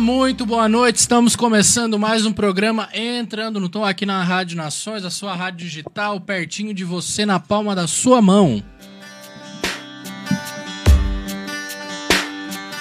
muito 0.00 0.44
boa 0.44 0.68
noite. 0.68 0.96
Estamos 0.96 1.34
começando 1.34 1.98
mais 1.98 2.26
um 2.26 2.32
programa 2.32 2.86
Entrando 2.92 3.58
no 3.58 3.66
Tom 3.66 3.82
aqui 3.82 4.04
na 4.04 4.22
Rádio 4.22 4.54
Nações, 4.56 5.04
a 5.04 5.10
sua 5.10 5.34
rádio 5.34 5.66
digital, 5.66 6.20
pertinho 6.20 6.74
de 6.74 6.84
você, 6.84 7.24
na 7.24 7.40
palma 7.40 7.74
da 7.74 7.86
sua 7.86 8.20
mão. 8.20 8.62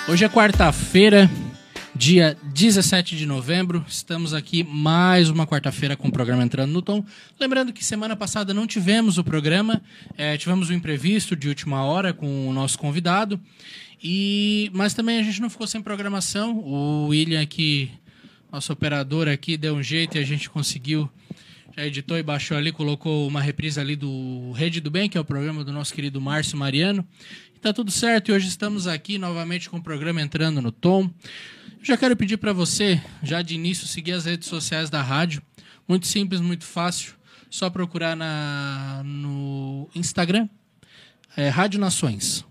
Hoje 0.09 0.25
é 0.25 0.29
quarta-feira, 0.29 1.29
dia 1.95 2.37
17 2.43 3.15
de 3.15 3.25
novembro. 3.25 3.85
Estamos 3.87 4.33
aqui 4.33 4.63
mais 4.63 5.29
uma 5.29 5.47
quarta-feira 5.47 5.95
com 5.95 6.09
o 6.09 6.11
programa 6.11 6.43
Entrando 6.43 6.73
no 6.73 6.81
Tom. 6.81 7.03
Lembrando 7.39 7.71
que 7.71 7.83
semana 7.83 8.17
passada 8.17 8.53
não 8.53 8.67
tivemos 8.67 9.17
o 9.17 9.23
programa, 9.23 9.81
é, 10.17 10.37
tivemos 10.37 10.69
um 10.69 10.73
imprevisto 10.73 11.33
de 11.33 11.47
última 11.47 11.81
hora 11.85 12.13
com 12.13 12.49
o 12.49 12.51
nosso 12.51 12.77
convidado. 12.77 13.39
E, 14.01 14.69
mas 14.73 14.93
também 14.93 15.19
a 15.19 15.23
gente 15.23 15.41
não 15.41 15.49
ficou 15.49 15.67
sem 15.67 15.81
programação. 15.81 16.59
O 16.59 17.07
William 17.07 17.41
aqui, 17.41 17.91
nosso 18.51 18.71
operador 18.71 19.27
aqui, 19.27 19.57
deu 19.57 19.75
um 19.75 19.83
jeito 19.83 20.17
e 20.17 20.19
a 20.19 20.23
gente 20.23 20.49
conseguiu. 20.49 21.09
Já 21.75 21.85
editou 21.85 22.17
e 22.17 22.23
baixou 22.23 22.55
ali, 22.55 22.71
colocou 22.71 23.27
uma 23.27 23.41
reprise 23.41 23.79
ali 23.79 23.97
do 23.97 24.53
Rede 24.53 24.79
do 24.79 24.89
Bem, 24.89 25.09
que 25.09 25.17
é 25.17 25.21
o 25.21 25.25
programa 25.25 25.61
do 25.63 25.73
nosso 25.73 25.93
querido 25.93 26.21
Márcio 26.21 26.57
Mariano. 26.57 27.05
E 27.53 27.59
tá 27.59 27.73
tudo 27.73 27.91
certo 27.91 28.29
e 28.29 28.31
hoje 28.31 28.47
estamos 28.47 28.87
aqui 28.87 29.17
novamente 29.17 29.69
com 29.69 29.77
o 29.77 29.83
programa 29.83 30.21
entrando 30.21 30.61
no 30.61 30.71
tom. 30.71 31.09
Já 31.83 31.97
quero 31.97 32.15
pedir 32.15 32.37
para 32.37 32.53
você, 32.53 33.01
já 33.21 33.41
de 33.41 33.55
início, 33.55 33.85
seguir 33.85 34.13
as 34.13 34.25
redes 34.25 34.47
sociais 34.47 34.89
da 34.89 35.01
rádio. 35.01 35.41
Muito 35.87 36.07
simples, 36.07 36.39
muito 36.39 36.63
fácil. 36.63 37.13
Só 37.49 37.69
procurar 37.69 38.15
na, 38.15 39.03
no 39.05 39.89
Instagram, 39.93 40.49
é, 41.37 41.49
Rádio 41.49 41.79
Nações. 41.79 42.45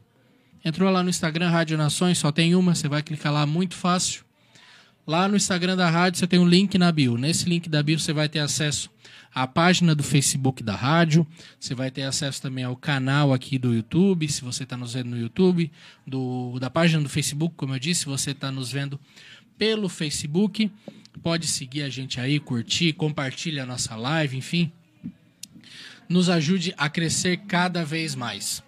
Entrou 0.64 0.90
lá 0.90 1.02
no 1.02 1.10
Instagram 1.10 1.50
Rádio 1.50 1.76
Nações, 1.76 2.16
só 2.16 2.32
tem 2.32 2.54
uma, 2.54 2.74
você 2.74 2.88
vai 2.88 3.02
clicar 3.02 3.32
lá, 3.32 3.44
muito 3.44 3.74
fácil. 3.74 4.24
Lá 5.06 5.28
no 5.28 5.36
Instagram 5.36 5.76
da 5.76 5.90
rádio 5.90 6.18
você 6.18 6.26
tem 6.26 6.38
um 6.38 6.48
link 6.48 6.78
na 6.78 6.90
bio. 6.90 7.18
Nesse 7.18 7.46
link 7.46 7.68
da 7.68 7.82
bio 7.82 7.98
você 7.98 8.14
vai 8.14 8.26
ter 8.26 8.38
acesso 8.38 8.88
à 9.34 9.46
página 9.46 9.94
do 9.94 10.02
Facebook 10.02 10.62
da 10.62 10.74
rádio. 10.74 11.26
Você 11.60 11.74
vai 11.74 11.90
ter 11.90 12.02
acesso 12.02 12.40
também 12.40 12.64
ao 12.64 12.74
canal 12.74 13.34
aqui 13.34 13.58
do 13.58 13.74
YouTube, 13.74 14.26
se 14.26 14.42
você 14.42 14.62
está 14.62 14.78
nos 14.78 14.94
vendo 14.94 15.10
no 15.10 15.18
YouTube, 15.18 15.70
do, 16.06 16.58
da 16.58 16.70
página 16.70 17.02
do 17.02 17.08
Facebook, 17.10 17.54
como 17.54 17.74
eu 17.74 17.78
disse, 17.78 18.00
se 18.00 18.06
você 18.06 18.30
está 18.30 18.50
nos 18.50 18.72
vendo 18.72 18.98
pelo 19.58 19.90
Facebook. 19.90 20.70
Pode 21.22 21.46
seguir 21.46 21.82
a 21.82 21.90
gente 21.90 22.18
aí, 22.18 22.40
curtir, 22.40 22.94
compartilha 22.94 23.64
a 23.64 23.66
nossa 23.66 23.94
live, 23.94 24.38
enfim. 24.38 24.72
Nos 26.08 26.30
ajude 26.30 26.72
a 26.78 26.88
crescer 26.88 27.36
cada 27.46 27.84
vez 27.84 28.14
mais. 28.14 28.62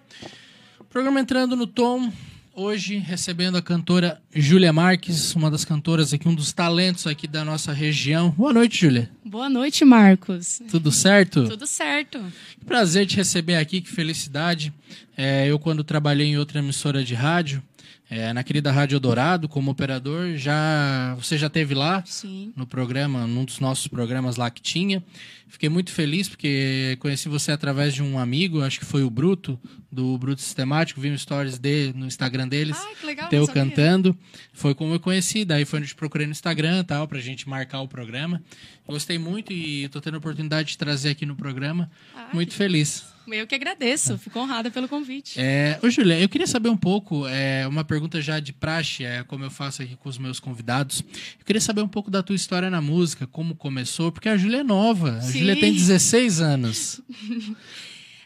Programa 0.97 1.19
entrando 1.19 1.55
no 1.55 1.67
tom, 1.67 2.11
hoje 2.55 2.97
recebendo 2.97 3.55
a 3.55 3.61
cantora 3.61 4.19
Júlia 4.33 4.73
Marques, 4.73 5.35
uma 5.35 5.51
das 5.51 5.63
cantoras 5.63 6.11
aqui, 6.11 6.27
um 6.27 6.33
dos 6.33 6.51
talentos 6.51 7.05
aqui 7.05 7.27
da 7.27 7.45
nossa 7.45 7.71
região. 7.71 8.31
Boa 8.31 8.51
noite, 8.51 8.81
Júlia. 8.81 9.07
Boa 9.23 9.47
noite, 9.47 9.85
Marcos. 9.85 10.59
Tudo 10.71 10.91
certo? 10.91 11.47
Tudo 11.47 11.67
certo. 11.67 12.19
Prazer 12.65 13.05
te 13.05 13.15
receber 13.15 13.57
aqui, 13.57 13.79
que 13.79 13.91
felicidade. 13.91 14.73
É, 15.15 15.45
eu, 15.45 15.59
quando 15.59 15.83
trabalhei 15.83 16.29
em 16.29 16.39
outra 16.39 16.57
emissora 16.57 17.03
de 17.03 17.13
rádio, 17.13 17.61
é, 18.09 18.31
na 18.31 18.41
querida 18.41 18.71
Rádio 18.71 18.99
Dourado, 18.99 19.49
como 19.49 19.69
operador, 19.69 20.37
já 20.37 21.13
você 21.15 21.37
já 21.37 21.49
teve 21.49 21.73
lá 21.73 22.01
Sim. 22.05 22.53
no 22.55 22.65
programa, 22.65 23.27
num 23.27 23.43
dos 23.43 23.59
nossos 23.59 23.87
programas 23.87 24.37
lá 24.37 24.49
que 24.49 24.61
tinha. 24.61 25.03
Fiquei 25.49 25.67
muito 25.67 25.91
feliz 25.91 26.29
porque 26.29 26.97
conheci 26.99 27.27
você 27.27 27.51
através 27.51 27.93
de 27.93 28.01
um 28.01 28.17
amigo, 28.17 28.61
acho 28.61 28.79
que 28.79 28.85
foi 28.85 29.03
o 29.03 29.09
Bruto, 29.09 29.59
do 29.91 30.17
Bruto 30.17 30.41
Sistemático, 30.41 31.01
vi 31.01 31.09
um 31.09 31.17
stories 31.17 31.57
dele 31.57 31.93
no 31.97 32.05
Instagram 32.05 32.47
deles. 32.47 32.77
Ai, 32.79 32.95
que 32.95 33.05
legal, 33.05 33.29
Teu 33.29 33.47
cantando. 33.47 34.17
Foi 34.53 34.73
como 34.73 34.93
eu 34.93 34.99
conheci, 34.99 35.43
daí 35.43 35.65
foi 35.65 35.79
onde 35.79 35.87
eu 35.87 35.89
te 35.89 35.95
procurei 35.95 36.27
no 36.27 36.31
Instagram 36.31 36.83
tal, 36.85 37.07
pra 37.07 37.19
gente 37.19 37.47
marcar 37.47 37.81
o 37.81 37.87
programa. 37.87 38.41
Gostei 38.87 39.17
muito 39.17 39.51
e 39.51 39.89
tô 39.89 39.99
tendo 39.99 40.15
a 40.15 40.17
oportunidade 40.19 40.69
de 40.69 40.77
trazer 40.77 41.09
aqui 41.09 41.25
no 41.25 41.35
programa. 41.35 41.89
Ai, 42.15 42.27
muito 42.33 42.53
feliz. 42.53 43.16
Eu 43.35 43.45
que 43.47 43.55
agradeço, 43.55 44.17
fico 44.17 44.39
honrada 44.39 44.71
pelo 44.71 44.87
convite. 44.87 45.39
É, 45.39 45.79
ô, 45.83 45.89
Julia, 45.89 46.19
eu 46.19 46.29
queria 46.29 46.47
saber 46.47 46.69
um 46.69 46.77
pouco, 46.77 47.27
é, 47.27 47.67
uma 47.67 47.83
pergunta 47.83 48.21
já 48.21 48.39
de 48.39 48.53
praxe, 48.53 49.03
é, 49.03 49.23
como 49.23 49.43
eu 49.43 49.51
faço 49.51 49.81
aqui 49.81 49.95
com 49.95 50.07
os 50.09 50.17
meus 50.17 50.39
convidados. 50.39 51.03
Eu 51.39 51.45
queria 51.45 51.61
saber 51.61 51.81
um 51.81 51.87
pouco 51.87 52.09
da 52.09 52.23
tua 52.23 52.35
história 52.35 52.69
na 52.69 52.81
música, 52.81 53.27
como 53.27 53.55
começou, 53.55 54.11
porque 54.11 54.29
a 54.29 54.37
Júlia 54.37 54.59
é 54.59 54.63
nova. 54.63 55.17
A 55.17 55.21
Sim. 55.21 55.39
Júlia 55.39 55.55
tem 55.59 55.73
16 55.73 56.41
anos. 56.41 57.01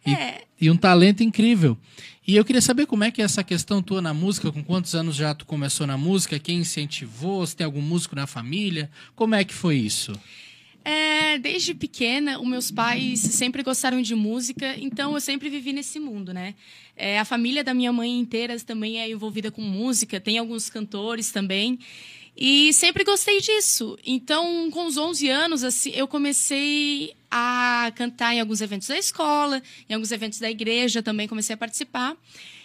E, 0.03 0.11
É. 0.13 0.41
e 0.59 0.71
um 0.71 0.75
talento 0.75 1.21
incrível. 1.21 1.77
E 2.27 2.35
eu 2.35 2.43
queria 2.43 2.59
saber 2.61 2.87
como 2.87 3.03
é 3.03 3.11
que 3.11 3.21
é 3.21 3.25
essa 3.25 3.43
questão 3.43 3.83
tua 3.83 4.01
na 4.01 4.15
música, 4.15 4.51
com 4.51 4.63
quantos 4.63 4.95
anos 4.95 5.15
já 5.15 5.33
tu 5.35 5.45
começou 5.45 5.85
na 5.85 5.95
música, 5.95 6.39
quem 6.39 6.57
incentivou, 6.57 7.45
se 7.45 7.55
tem 7.55 7.65
algum 7.65 7.81
músico 7.81 8.15
na 8.15 8.25
família, 8.25 8.89
como 9.15 9.35
é 9.35 9.43
que 9.43 9.53
foi 9.53 9.75
isso? 9.75 10.11
É, 10.83 11.37
desde 11.37 11.73
pequena, 11.75 12.39
os 12.39 12.47
meus 12.47 12.71
pais 12.71 13.19
sempre 13.19 13.61
gostaram 13.61 14.01
de 14.01 14.15
música, 14.15 14.75
então 14.79 15.13
eu 15.13 15.21
sempre 15.21 15.49
vivi 15.49 15.73
nesse 15.73 15.99
mundo, 15.99 16.33
né? 16.33 16.55
É, 16.95 17.19
a 17.19 17.25
família 17.25 17.63
da 17.63 17.73
minha 17.73 17.93
mãe 17.93 18.19
inteira 18.19 18.59
também 18.59 18.99
é 18.99 19.09
envolvida 19.09 19.51
com 19.51 19.61
música, 19.61 20.19
tem 20.19 20.37
alguns 20.37 20.69
cantores 20.69 21.31
também. 21.31 21.77
E 22.35 22.71
sempre 22.73 23.03
gostei 23.03 23.41
disso. 23.41 23.97
Então, 24.05 24.71
com 24.71 24.85
os 24.85 24.97
11 24.97 25.29
anos, 25.29 25.63
assim, 25.63 25.91
eu 25.91 26.07
comecei 26.07 27.13
a 27.29 27.91
cantar 27.95 28.33
em 28.33 28.39
alguns 28.39 28.61
eventos 28.61 28.87
da 28.87 28.97
escola, 28.97 29.61
em 29.87 29.93
alguns 29.93 30.11
eventos 30.11 30.39
da 30.39 30.49
igreja 30.49 31.03
também 31.03 31.27
comecei 31.27 31.53
a 31.53 31.57
participar. 31.57 32.15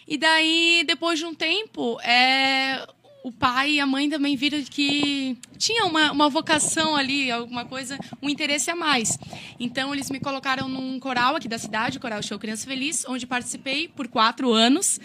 E 0.09 0.17
daí, 0.17 0.85
depois 0.87 1.19
de 1.19 1.25
um 1.25 1.35
tempo, 1.35 2.01
é, 2.01 2.87
o 3.27 3.33
pai 3.33 3.73
e 3.73 3.81
a 3.81 3.87
mãe 3.87 4.09
também 4.09 4.37
viram 4.37 4.63
que 4.63 5.37
tinha 5.59 5.85
uma, 5.85 6.13
uma 6.13 6.29
vocação 6.29 6.95
ali, 6.95 7.29
alguma 7.29 7.65
coisa, 7.65 7.99
um 8.23 8.29
interesse 8.29 8.71
a 8.71 8.77
mais. 8.77 9.19
Então, 9.59 9.93
eles 9.93 10.09
me 10.13 10.21
colocaram 10.21 10.69
num 10.69 11.01
coral 11.01 11.35
aqui 11.35 11.49
da 11.49 11.59
cidade, 11.59 11.99
o 11.99 12.01
Coral 12.01 12.23
Show 12.23 12.39
Criança 12.39 12.65
Feliz, 12.65 13.05
onde 13.09 13.27
participei 13.27 13.89
por 13.89 14.07
quatro 14.07 14.53
anos. 14.53 15.01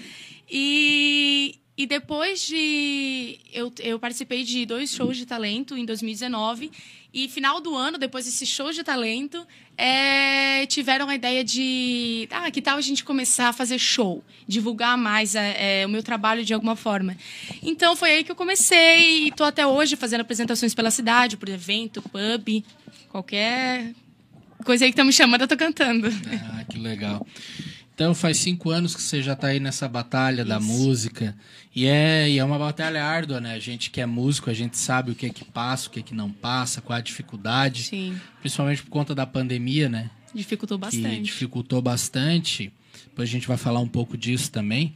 E, 0.48 1.56
e 1.78 1.86
depois 1.86 2.46
de. 2.46 3.40
Eu, 3.52 3.72
eu 3.80 3.98
participei 3.98 4.44
de 4.44 4.66
dois 4.66 4.92
shows 4.92 5.18
de 5.18 5.26
talento 5.26 5.78
em 5.78 5.86
2019. 5.86 6.72
E 7.14 7.28
final 7.28 7.60
do 7.60 7.76
ano, 7.76 7.98
depois 7.98 8.24
desses 8.24 8.48
shows 8.48 8.74
de 8.74 8.86
talento, 8.86 9.46
é, 9.78 10.66
tiveram 10.68 11.10
a 11.10 11.16
ideia 11.16 11.44
de. 11.44 12.28
Ah, 12.32 12.50
que 12.50 12.62
tal 12.62 12.78
a 12.78 12.82
gente 12.82 13.04
começar 13.04 13.50
a 13.50 13.54
fazer 13.54 13.78
show? 13.80 14.24
Divulgar 14.48 14.98
mais 14.98 15.36
é, 15.36 15.82
é, 15.82 15.86
o 15.86 15.90
meu 15.90 16.04
trabalho 16.04 16.46
de 16.46 16.54
alguma 16.54 16.76
forma. 16.76 17.18
Então 17.62 17.96
foi 17.96 18.12
aí 18.12 18.24
que 18.24 18.32
eu 18.32 18.36
comecei. 18.36 19.26
E 19.26 19.30
estou 19.30 19.46
até 19.46 19.66
hoje 19.66 19.96
fazendo 19.96 20.22
apresentações 20.22 20.74
pela 20.74 20.92
cidade, 20.92 21.36
por 21.36 21.50
evento, 21.50 22.02
pub, 22.02 22.64
qualquer 23.10 23.94
coisa 24.64 24.86
aí 24.86 24.92
que 24.92 24.98
tá 24.98 25.04
me 25.04 25.12
chamando, 25.12 25.42
eu 25.42 25.48
tô 25.48 25.58
cantando. 25.58 26.08
Ah, 26.54 26.64
que 26.64 26.78
legal. 26.78 27.26
Então 28.02 28.16
faz 28.16 28.38
cinco 28.38 28.72
anos 28.72 28.96
que 28.96 29.02
você 29.04 29.22
já 29.22 29.36
tá 29.36 29.50
aí 29.50 29.60
nessa 29.60 29.88
batalha 29.88 30.44
da 30.44 30.58
Isso. 30.58 30.66
música. 30.66 31.38
E 31.76 31.86
é, 31.86 32.28
e 32.28 32.40
é 32.40 32.44
uma 32.44 32.58
batalha 32.58 33.06
árdua, 33.06 33.40
né? 33.40 33.54
A 33.54 33.60
gente 33.60 33.92
que 33.92 34.02
é 34.02 34.08
músico, 34.08 34.50
a 34.50 34.56
gente 34.56 34.76
sabe 34.76 35.12
o 35.12 35.16
que 35.16 35.28
é 35.28 35.30
que 35.30 35.46
passa, 35.46 35.88
o 35.88 35.92
que 35.92 36.00
é 36.00 36.02
que 36.02 36.16
não 36.16 36.32
passa, 36.32 36.82
qual 36.82 36.98
a 36.98 37.02
dificuldade. 37.02 37.84
Sim, 37.84 38.20
Principalmente 38.40 38.82
por 38.82 38.90
conta 38.90 39.14
da 39.14 39.28
pandemia, 39.28 39.88
né? 39.88 40.10
dificultou 40.34 40.80
Que 40.80 40.86
bastante. 40.86 41.22
dificultou 41.22 41.80
bastante. 41.80 42.74
Depois 43.06 43.30
a 43.30 43.32
gente 43.32 43.48
vai 43.48 43.58
falar 43.58 43.82
um 43.82 43.88
pouco 43.88 44.18
disso 44.18 44.50
também. 44.50 44.96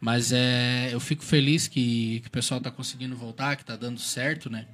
Mas 0.00 0.32
é, 0.32 0.88
eu 0.92 1.00
fico 1.00 1.22
feliz 1.22 1.68
que, 1.68 2.20
que 2.20 2.28
o 2.28 2.30
pessoal 2.30 2.58
tá 2.58 2.70
conseguindo 2.70 3.14
voltar, 3.14 3.56
que 3.56 3.66
tá 3.66 3.76
dando 3.76 4.00
certo, 4.00 4.48
né? 4.48 4.64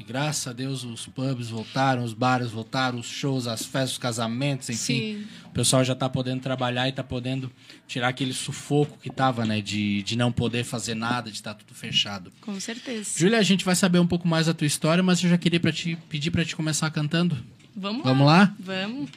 E 0.00 0.02
graças 0.02 0.46
a 0.46 0.54
Deus 0.54 0.82
os 0.82 1.06
pubs 1.06 1.50
voltaram, 1.50 2.02
os 2.02 2.14
bares 2.14 2.50
voltaram, 2.50 2.98
os 2.98 3.06
shows, 3.06 3.46
as 3.46 3.66
festas, 3.66 3.92
os 3.92 3.98
casamentos, 3.98 4.70
enfim. 4.70 5.18
Sim. 5.18 5.26
O 5.44 5.50
pessoal 5.50 5.84
já 5.84 5.94
tá 5.94 6.08
podendo 6.08 6.40
trabalhar 6.40 6.88
e 6.88 6.92
tá 6.92 7.04
podendo 7.04 7.52
tirar 7.86 8.08
aquele 8.08 8.32
sufoco 8.32 8.96
que 9.02 9.10
tava, 9.10 9.44
né? 9.44 9.60
De, 9.60 10.02
de 10.02 10.16
não 10.16 10.32
poder 10.32 10.64
fazer 10.64 10.94
nada, 10.94 11.28
de 11.30 11.36
estar 11.36 11.52
tudo 11.52 11.74
fechado. 11.74 12.32
Com 12.40 12.58
certeza. 12.58 13.10
Júlia, 13.18 13.38
a 13.38 13.42
gente 13.42 13.62
vai 13.62 13.76
saber 13.76 13.98
um 13.98 14.06
pouco 14.06 14.26
mais 14.26 14.46
da 14.46 14.54
tua 14.54 14.66
história, 14.66 15.02
mas 15.02 15.22
eu 15.22 15.28
já 15.28 15.36
queria 15.36 15.60
pra 15.60 15.70
te, 15.70 15.98
pedir 16.08 16.30
para 16.30 16.46
te 16.46 16.56
começar 16.56 16.90
cantando. 16.90 17.36
Vamos, 17.76 18.02
Vamos 18.02 18.26
lá? 18.26 18.54
Vamos. 18.58 19.10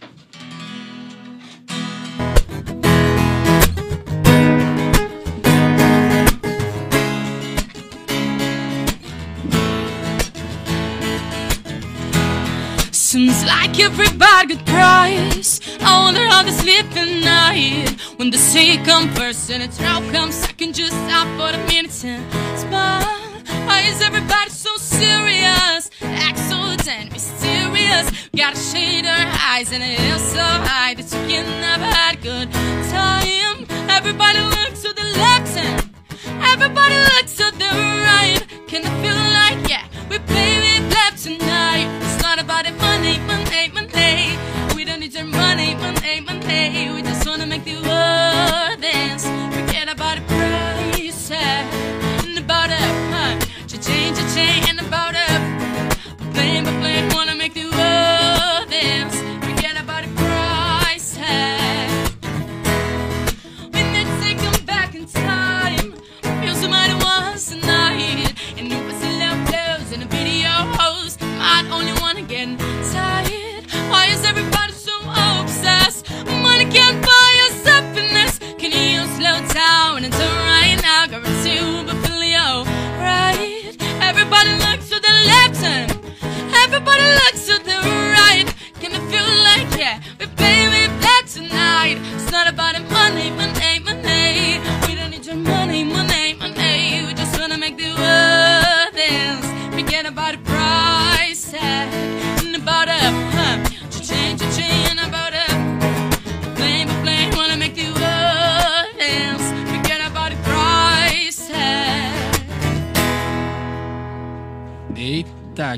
Seems 13.14 13.46
like 13.46 13.80
everybody 13.80 14.56
got 14.56 14.66
price. 14.66 15.60
I 15.82 16.12
how 16.32 16.42
they 16.42 16.50
sleep 16.50 16.98
at 16.98 17.24
night. 17.24 17.92
When 18.18 18.32
the 18.32 18.40
say 18.40 18.78
come 18.78 19.08
first 19.14 19.52
and 19.52 19.62
it's 19.62 19.80
now 19.80 20.00
comes 20.12 20.34
second, 20.34 20.74
just 20.74 20.94
stop 21.06 21.28
for 21.38 21.56
a 21.56 21.62
minute 21.68 22.04
and 22.06 22.24
smile. 22.60 23.06
Why 23.68 23.82
is 23.82 24.02
everybody 24.02 24.50
so 24.50 24.76
serious? 24.78 25.92
So 26.50 26.76
damn 26.78 27.10
mysterious. 27.10 28.10
Gotta 28.36 28.58
shade 28.58 29.06
our 29.06 29.28
eyes 29.52 29.72
and 29.72 29.84
it 29.84 30.00
is 30.00 30.22
so 30.34 30.42
high 30.42 30.96
that 30.96 31.06
you 31.14 31.22
can 31.30 31.46
never 31.62 31.86
had 31.86 32.20
good 32.20 32.52
time. 32.90 33.68
Everybody 33.92 34.40
looks 34.40 34.82
to 34.82 34.92
the 34.92 35.08
left 35.22 35.56
and 35.56 35.88
everybody 36.42 36.98
looks 37.14 37.36
to 37.38 37.52
the 37.62 37.70
right. 38.08 38.42
Can 38.66 38.82
it 38.82 38.96
feel 39.04 39.22
like 39.38 39.70
yeah, 39.70 39.86
we 40.10 40.18
play 40.18 40.53
money, 43.04 43.20
money, 43.28 43.70
money. 43.70 44.38
We 44.76 44.86
don't 44.86 45.00
need 45.02 45.14
your 45.14 45.26
money, 45.26 45.76
money, 45.76 46.22
money. 46.22 46.90
We 46.92 47.03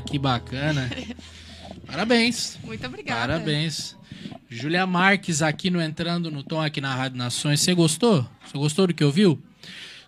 Que 0.00 0.18
bacana. 0.18 0.90
Parabéns. 1.86 2.58
Muito 2.64 2.86
obrigada. 2.86 3.20
Parabéns. 3.20 3.96
Júlia 4.48 4.86
Marques 4.86 5.42
aqui 5.42 5.70
no 5.70 5.80
Entrando 5.80 6.30
no 6.30 6.42
Tom, 6.42 6.60
aqui 6.60 6.80
na 6.80 6.94
Rádio 6.94 7.18
Nações. 7.18 7.60
Você 7.60 7.74
gostou? 7.74 8.28
Você 8.44 8.56
gostou 8.58 8.86
do 8.86 8.94
que 8.94 9.04
ouviu? 9.04 9.40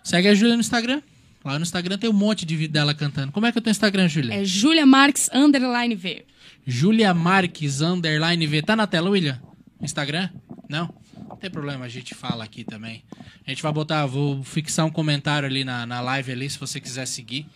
Segue 0.03 0.27
a 0.27 0.35
Júlia 0.35 0.55
no 0.55 0.61
Instagram. 0.61 1.01
Lá 1.43 1.57
no 1.57 1.63
Instagram 1.63 1.97
tem 1.97 2.09
um 2.09 2.13
monte 2.13 2.45
de 2.45 2.55
vídeo 2.55 2.73
dela 2.73 2.93
cantando. 2.93 3.31
Como 3.31 3.45
é 3.45 3.51
que 3.51 3.57
é 3.57 3.59
o 3.59 3.63
teu 3.63 3.71
Instagram, 3.71 4.07
Júlia? 4.07 4.33
É 4.33 4.43
Julia 4.43 4.85
Marques 4.85 5.29
Underline 5.33 5.95
V. 5.95 6.25
Júlia 6.65 7.13
Marques, 7.13 7.81
underline 7.81 8.45
V. 8.45 8.61
Tá 8.61 8.75
na 8.75 8.85
tela, 8.85 9.09
William? 9.09 9.39
Instagram? 9.81 10.29
Não? 10.67 10.93
tem 11.39 11.49
problema, 11.49 11.85
a 11.85 11.89
gente 11.89 12.13
fala 12.13 12.43
aqui 12.43 12.63
também. 12.63 13.03
A 13.47 13.49
gente 13.49 13.63
vai 13.63 13.71
botar, 13.71 14.05
vou 14.05 14.43
fixar 14.43 14.85
um 14.85 14.91
comentário 14.91 15.47
ali 15.47 15.63
na, 15.63 15.85
na 15.85 16.01
live 16.01 16.31
ali, 16.31 16.49
se 16.49 16.59
você 16.59 16.79
quiser 16.79 17.05
seguir. 17.05 17.47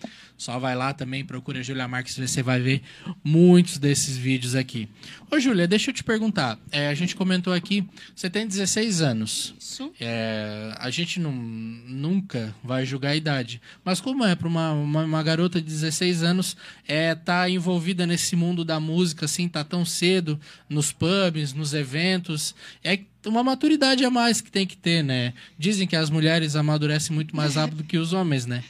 Só 0.43 0.59
vai 0.59 0.75
lá 0.75 0.93
também, 0.93 1.23
procura 1.23 1.61
a 1.61 1.63
Júlia 1.63 1.87
Marques, 1.87 2.17
você 2.17 2.43
vai 2.43 2.59
ver 2.59 2.81
muitos 3.23 3.77
desses 3.77 4.17
vídeos 4.17 4.55
aqui. 4.55 4.89
Ô, 5.31 5.39
Júlia, 5.39 5.65
deixa 5.65 5.89
eu 5.89 5.93
te 5.93 6.03
perguntar. 6.03 6.59
É, 6.69 6.89
a 6.89 6.93
gente 6.93 7.15
comentou 7.15 7.53
aqui, 7.53 7.87
você 8.13 8.29
tem 8.29 8.45
16 8.45 9.01
anos. 9.01 9.55
Isso. 9.57 9.89
É, 10.01 10.75
a 10.77 10.89
gente 10.89 11.17
não, 11.17 11.31
nunca 11.31 12.53
vai 12.61 12.85
julgar 12.85 13.11
a 13.11 13.15
idade. 13.15 13.61
Mas 13.85 14.01
como 14.01 14.25
é 14.25 14.35
para 14.35 14.49
uma, 14.49 14.73
uma, 14.73 15.05
uma 15.05 15.23
garota 15.23 15.61
de 15.61 15.67
16 15.67 16.23
anos 16.23 16.57
é, 16.85 17.15
tá 17.15 17.49
envolvida 17.49 18.05
nesse 18.05 18.35
mundo 18.35 18.65
da 18.65 18.81
música, 18.81 19.23
assim, 19.23 19.47
tá 19.47 19.63
tão 19.63 19.85
cedo, 19.85 20.37
nos 20.67 20.91
pubs, 20.91 21.53
nos 21.53 21.73
eventos, 21.73 22.53
é 22.83 22.99
uma 23.25 23.45
maturidade 23.45 24.03
a 24.03 24.09
mais 24.09 24.41
que 24.41 24.51
tem 24.51 24.67
que 24.67 24.75
ter, 24.75 25.05
né? 25.05 25.33
Dizem 25.57 25.87
que 25.87 25.95
as 25.95 26.09
mulheres 26.09 26.57
amadurecem 26.57 27.15
muito 27.15 27.33
mais 27.33 27.55
rápido 27.55 27.85
que 27.85 27.97
os 27.97 28.11
homens, 28.11 28.45
né? 28.45 28.61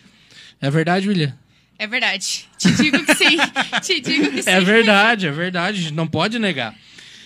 É 0.62 0.70
verdade, 0.70 1.10
William? 1.10 1.36
É 1.78 1.88
verdade. 1.88 2.48
Te 2.58 2.72
digo 2.72 3.04
que 3.06 3.16
sim. 3.16 3.38
Te 3.82 4.00
digo 4.00 4.32
que 4.32 4.44
sim. 4.44 4.50
É 4.50 4.62
verdade, 4.62 5.28
é 5.28 5.32
verdade. 5.32 5.92
Não 5.94 6.08
pode 6.08 6.38
negar. 6.40 6.76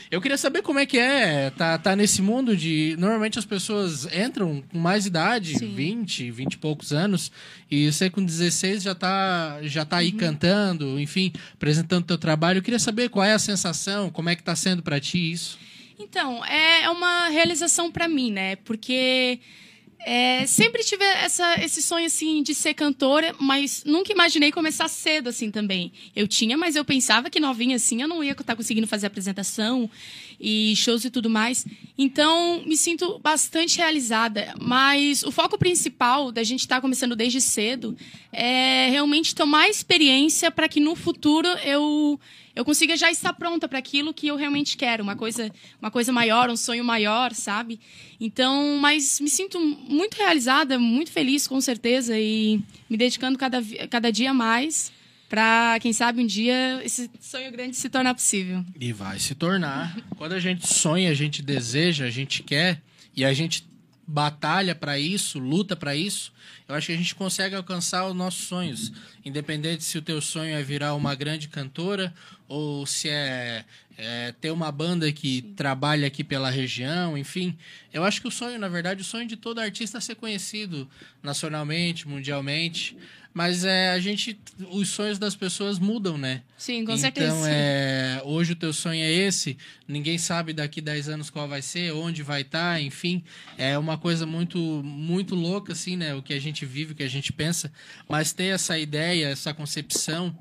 Eu 0.10 0.22
queria 0.22 0.38
saber 0.38 0.62
como 0.62 0.80
é 0.80 0.86
que 0.86 0.98
é 0.98 1.50
tá, 1.50 1.78
tá 1.78 1.94
nesse 1.94 2.22
mundo 2.22 2.56
de. 2.56 2.96
Normalmente 2.98 3.38
as 3.38 3.44
pessoas 3.44 4.06
entram 4.16 4.64
com 4.72 4.78
mais 4.80 5.06
idade, 5.06 5.60
Sim. 5.60 5.76
20, 5.76 6.32
20 6.32 6.54
e 6.54 6.58
poucos 6.58 6.94
anos, 6.94 7.30
e 7.70 7.92
você 7.92 8.10
com 8.10 8.24
16 8.24 8.84
já 8.84 8.96
tá, 8.96 9.60
já 9.64 9.84
tá 9.84 9.98
Uhum. 9.98 10.02
aí 10.04 10.12
cantando, 10.14 10.98
enfim, 10.98 11.34
apresentando 11.54 12.06
teu 12.06 12.18
trabalho. 12.18 12.60
Eu 12.60 12.64
queria 12.64 12.80
saber 12.80 13.10
qual 13.10 13.26
é 13.26 13.34
a 13.34 13.40
sensação, 13.40 14.10
como 14.10 14.30
é 14.30 14.36
que 14.38 14.44
tá 14.44 14.56
sendo 14.56 14.82
pra 14.82 14.98
ti 14.98 15.30
isso. 15.34 15.60
Então, 16.00 16.44
é 16.46 16.84
é 16.84 16.90
uma 16.90 17.28
realização 17.28 17.92
pra 17.92 18.08
mim, 18.08 18.32
né? 18.32 18.56
Porque 18.58 19.40
é, 20.06 20.46
sempre 20.46 20.84
tive 20.84 21.04
essa, 21.04 21.62
esse 21.64 21.82
sonho, 21.82 22.06
assim, 22.06 22.42
de 22.44 22.54
ser 22.54 22.74
cantora, 22.74 23.36
mas 23.40 23.84
nunca 23.86 24.12
imaginei 24.12 24.52
começar 24.52 24.88
cedo, 24.88 25.30
assim, 25.30 25.52
também. 25.52 25.92
Eu 26.16 26.28
tinha, 26.28 26.58
mas 26.58 26.76
eu 26.76 26.86
pensava 26.86 27.30
que 27.30 27.40
novinha, 27.40 27.76
assim, 27.76 28.02
eu 28.02 28.08
não 28.08 28.24
ia 28.24 28.32
estar 28.32 28.56
conseguindo 28.56 28.88
fazer 28.88 29.08
apresentação 29.08 29.90
e 30.40 30.76
shows 30.76 31.06
e 31.06 31.10
tudo 31.10 31.30
mais. 31.30 31.66
Então, 31.98 32.64
me 32.66 32.78
sinto 32.78 33.20
bastante 33.20 33.78
realizada. 33.78 34.54
Mas 34.60 35.24
o 35.24 35.32
foco 35.32 35.58
principal 35.58 36.32
da 36.32 36.44
gente 36.44 36.62
estar 36.62 36.82
começando 36.82 37.16
desde 37.16 37.42
cedo 37.42 37.96
é 38.32 38.90
realmente 38.90 39.34
tomar 39.34 39.70
experiência 39.70 40.52
para 40.52 40.68
que 40.68 40.80
no 40.80 40.96
futuro 40.96 41.48
eu 41.64 42.20
eu 42.56 42.66
consiga 42.66 42.98
já 42.98 43.12
estar 43.12 43.34
pronta 43.34 43.68
para 43.68 43.78
aquilo 43.78 44.12
que 44.12 44.26
eu 44.26 44.36
realmente 44.36 44.78
quero, 44.78 45.04
uma 45.04 45.16
coisa, 45.16 45.52
uma 45.80 45.92
coisa 45.92 46.12
maior, 46.12 46.50
um 46.50 46.58
sonho 46.58 46.84
maior, 46.84 47.32
sabe? 47.32 47.80
Então, 48.20 48.80
mas 48.82 49.20
me 49.20 49.30
sinto 49.30 49.60
muito 49.60 50.16
realizada, 50.16 50.80
muito 50.80 51.12
feliz, 51.12 51.48
com 51.48 51.62
certeza, 51.62 52.20
e 52.20 52.60
me 52.90 52.98
dedicando 52.98 53.38
cada, 53.38 53.62
cada 53.92 54.12
dia 54.12 54.34
mais 54.34 54.92
para, 55.30 55.78
quem 55.80 55.92
sabe, 55.94 56.22
um 56.22 56.26
dia 56.26 56.82
esse 56.84 57.10
sonho 57.20 57.52
grande 57.52 57.76
se 57.76 57.90
tornar 57.90 58.14
possível. 58.14 58.66
E 58.80 58.94
vai 58.94 59.20
se 59.20 59.36
tornar. 59.36 59.98
Quando 60.18 60.34
a 60.34 60.40
gente 60.40 60.68
sonha, 60.68 61.12
a 61.12 61.14
gente 61.14 61.42
deseja, 61.42 62.06
a 62.06 62.10
gente 62.10 62.44
quer 62.44 62.82
e 63.16 63.26
a 63.26 63.34
gente 63.34 63.68
batalha 64.08 64.74
para 64.74 64.98
isso, 64.98 65.38
luta 65.38 65.76
para 65.76 65.94
isso, 65.94 66.32
eu 66.68 66.74
acho 66.76 66.88
que 66.88 66.94
a 66.94 66.98
gente 66.98 67.14
consegue 67.14 67.56
alcançar 67.56 68.08
os 68.08 68.16
nossos 68.16 68.48
sonhos. 68.48 68.94
Independente 69.26 69.84
se 69.84 69.98
o 69.98 70.02
teu 70.02 70.22
sonho 70.22 70.56
é 70.56 70.64
virar 70.64 70.96
uma 70.96 71.14
grande 71.14 71.50
cantora 71.50 72.14
ou 72.48 72.86
se 72.86 73.10
é, 73.10 73.66
é 73.98 74.34
ter 74.40 74.52
uma 74.52 74.72
banda 74.72 75.12
que 75.12 75.42
trabalha 75.58 76.08
aqui 76.08 76.24
pela 76.24 76.50
região, 76.50 77.18
enfim. 77.18 77.58
Eu 77.92 78.06
acho 78.06 78.22
que 78.22 78.28
o 78.28 78.32
sonho, 78.32 78.58
na 78.58 78.70
verdade, 78.70 79.02
o 79.02 79.06
sonho 79.06 79.28
de 79.28 79.36
todo 79.36 79.60
artista 79.60 79.98
é 79.98 80.02
ser 80.02 80.16
conhecido 80.16 80.90
nacionalmente, 81.22 82.08
mundialmente. 82.08 82.96
Mas 83.38 83.64
é, 83.64 83.92
a 83.92 84.00
gente, 84.00 84.36
os 84.72 84.90
sonhos 84.90 85.20
das 85.20 85.36
pessoas 85.36 85.78
mudam, 85.78 86.18
né? 86.18 86.42
Sim, 86.58 86.78
com 86.78 86.94
então, 86.94 86.98
certeza. 86.98 87.48
é, 87.48 88.20
hoje 88.26 88.54
o 88.54 88.56
teu 88.56 88.74
sonho 88.74 89.00
é 89.00 89.12
esse, 89.12 89.56
ninguém 89.88 90.18
sabe 90.18 90.54
daqui 90.54 90.82
10 90.82 91.10
anos 91.10 91.30
qual 91.30 91.48
vai 91.48 91.62
ser, 91.62 91.94
onde 91.94 92.24
vai 92.24 92.42
estar, 92.42 92.82
enfim. 92.82 93.24
É 93.56 93.78
uma 93.78 93.96
coisa 93.96 94.26
muito 94.26 94.58
muito 94.84 95.36
louca, 95.36 95.74
assim, 95.74 95.96
né? 95.96 96.16
O 96.16 96.24
que 96.24 96.34
a 96.34 96.40
gente 96.40 96.66
vive, 96.66 96.94
o 96.94 96.96
que 96.96 97.04
a 97.04 97.08
gente 97.08 97.32
pensa. 97.32 97.72
Mas 98.10 98.34
ter 98.34 98.46
essa 98.46 98.76
ideia, 98.80 99.28
essa 99.28 99.54
concepção 99.54 100.36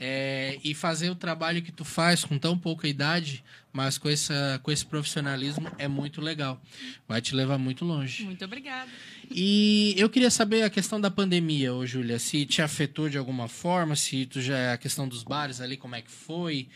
é, 0.00 0.58
e 0.64 0.74
fazer 0.74 1.10
o 1.10 1.14
trabalho 1.14 1.60
que 1.60 1.70
tu 1.70 1.84
faz 1.84 2.24
com 2.24 2.38
tão 2.38 2.56
pouca 2.56 2.88
idade, 2.88 3.44
mas 3.72 3.98
com, 3.98 4.08
essa, 4.08 4.60
com 4.62 4.70
esse 4.70 4.84
profissionalismo, 4.84 5.70
é 5.78 5.86
muito 5.88 6.20
legal. 6.20 6.60
Vai 7.06 7.20
te 7.20 7.34
levar 7.34 7.58
muito 7.58 7.84
longe. 7.84 8.24
Muito 8.24 8.44
obrigada. 8.44 8.90
E 9.30 9.94
eu 9.98 10.08
queria 10.08 10.30
saber 10.30 10.62
a 10.62 10.70
questão 10.70 10.98
da 11.00 11.10
pandemia, 11.10 11.74
ô 11.74 11.84
Júlia, 11.84 12.18
se 12.18 12.46
te 12.46 12.62
afetou 12.62 13.10
de 13.10 13.18
alguma 13.18 13.46
forma, 13.46 13.94
se 13.94 14.24
tu 14.24 14.40
já 14.40 14.72
a 14.72 14.78
questão 14.78 15.06
dos 15.06 15.22
bares 15.22 15.60
ali, 15.60 15.76
como 15.76 15.94
é 15.94 16.00
que 16.00 16.10
foi? 16.10 16.66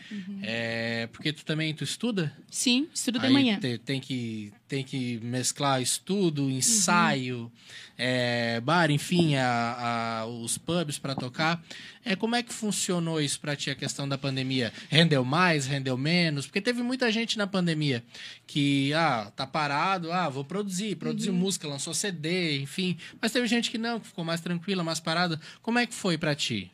É, 0.43 1.07
porque 1.11 1.33
tu 1.33 1.43
também 1.43 1.73
tu 1.73 1.83
estuda? 1.83 2.31
Sim, 2.51 2.87
estudo 2.93 3.17
de 3.19 3.25
Aí 3.25 3.33
manhã. 3.33 3.59
te- 3.59 3.77
tem 3.79 3.99
que 3.99 4.51
tem 4.67 4.83
que 4.83 5.19
mesclar 5.21 5.81
estudo, 5.81 6.49
ensaio, 6.49 7.51
é, 7.97 8.59
bar, 8.61 8.89
enfim, 8.89 9.35
a, 9.35 10.21
a- 10.21 10.25
os 10.25 10.57
pubs 10.57 10.97
para 10.99 11.15
tocar. 11.15 11.63
É 12.05 12.15
como 12.15 12.35
é 12.35 12.41
que 12.43 12.51
funcionou 12.53 13.21
isso 13.21 13.39
para 13.39 13.55
ti 13.55 13.69
a 13.69 13.75
questão 13.75 14.07
da 14.09 14.17
pandemia? 14.17 14.73
Rendeu 14.89 15.23
mais, 15.23 15.65
rendeu 15.67 15.95
menos? 15.97 16.45
Porque 16.47 16.59
teve 16.59 16.81
muita 16.83 17.11
gente 17.11 17.37
na 17.37 17.47
pandemia 17.47 18.03
que 18.45 18.93
ah 18.93 19.31
tá 19.35 19.47
parado, 19.47 20.11
ah 20.11 20.29
vou 20.29 20.43
produzir, 20.43 20.95
produzir 20.95 21.31
música, 21.31 21.67
lançou 21.67 21.93
CD, 21.93 22.59
enfim. 22.59 22.97
Mas 23.21 23.31
teve 23.31 23.47
gente 23.47 23.71
que 23.71 23.77
não, 23.77 23.99
que 23.99 24.07
ficou 24.07 24.23
mais 24.23 24.41
tranquila, 24.41 24.83
mais 24.83 24.99
parada. 24.99 25.39
Como 25.61 25.79
é 25.79 25.85
que 25.85 25.93
foi 25.93 26.17
para 26.17 26.35
ti? 26.35 26.71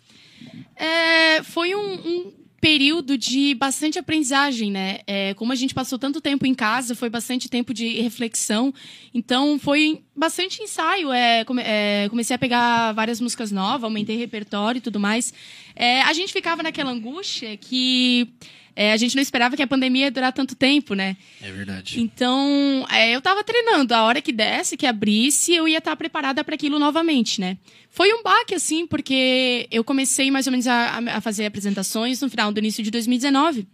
É, 0.75 1.43
foi 1.43 1.75
um, 1.75 1.93
um 1.93 2.33
período 2.59 3.17
de 3.17 3.55
bastante 3.55 3.97
aprendizagem, 3.97 4.71
né? 4.71 4.99
É, 5.07 5.33
como 5.33 5.51
a 5.51 5.55
gente 5.55 5.73
passou 5.73 5.97
tanto 5.97 6.21
tempo 6.21 6.45
em 6.45 6.53
casa, 6.53 6.95
foi 6.95 7.09
bastante 7.09 7.49
tempo 7.49 7.73
de 7.73 8.01
reflexão. 8.01 8.73
Então, 9.13 9.57
foi 9.57 10.03
bastante 10.19 10.61
ensaio. 10.61 11.11
É, 11.11 11.43
come- 11.45 11.63
é, 11.65 12.07
comecei 12.09 12.35
a 12.35 12.39
pegar 12.39 12.91
várias 12.91 13.19
músicas 13.21 13.51
novas, 13.51 13.83
aumentei 13.85 14.17
repertório 14.17 14.77
e 14.79 14.81
tudo 14.81 14.99
mais. 14.99 15.33
É, 15.75 16.01
a 16.01 16.13
gente 16.13 16.33
ficava 16.33 16.61
naquela 16.61 16.91
angústia 16.91 17.55
que 17.57 18.27
é, 18.75 18.93
a 18.93 18.97
gente 18.97 19.15
não 19.15 19.21
esperava 19.21 19.55
que 19.57 19.63
a 19.63 19.67
pandemia 19.67 20.05
ia 20.05 20.11
durar 20.11 20.31
tanto 20.31 20.55
tempo, 20.55 20.93
né? 20.93 21.17
É 21.41 21.51
verdade. 21.51 21.99
Então, 21.99 22.85
é, 22.91 23.11
eu 23.15 23.21
tava 23.21 23.43
treinando. 23.43 23.93
A 23.93 24.03
hora 24.03 24.21
que 24.21 24.31
desse, 24.31 24.77
que 24.77 24.85
abrisse, 24.85 25.53
eu 25.53 25.67
ia 25.67 25.79
estar 25.79 25.95
preparada 25.95 26.43
para 26.43 26.55
aquilo 26.55 26.77
novamente, 26.79 27.41
né? 27.41 27.57
Foi 27.89 28.13
um 28.13 28.21
baque, 28.21 28.53
assim, 28.53 28.85
porque 28.85 29.67
eu 29.71 29.83
comecei 29.83 30.29
mais 30.31 30.45
ou 30.47 30.51
menos 30.51 30.67
a, 30.67 30.99
a 31.15 31.21
fazer 31.21 31.45
apresentações 31.45 32.21
no 32.21 32.29
final 32.29 32.51
do 32.51 32.59
início 32.59 32.83
de 32.83 32.91
2019. 32.91 33.67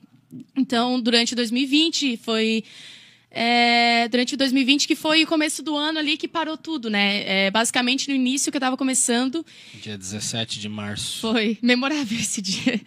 Então, 0.56 1.00
durante 1.00 1.36
2020, 1.36 2.18
foi. 2.18 2.64
É, 3.38 4.08
durante 4.08 4.38
2020, 4.38 4.88
que 4.88 4.96
foi 4.96 5.26
o 5.26 5.28
começo 5.28 5.62
do 5.62 5.76
ano 5.76 6.00
ali 6.00 6.16
que 6.16 6.26
parou 6.26 6.56
tudo, 6.56 6.90
né? 6.90 7.24
É, 7.48 7.52
basicamente, 7.52 8.08
no 8.08 8.16
início 8.16 8.50
que 8.50 8.56
eu 8.56 8.62
tava 8.62 8.78
começando, 8.78 9.46
Dia 9.82 9.98
17 9.98 10.58
de 10.58 10.70
março. 10.70 11.20
foi 11.20 11.58
memorável 11.62 12.16
esse 12.18 12.42
dia. 12.42 12.80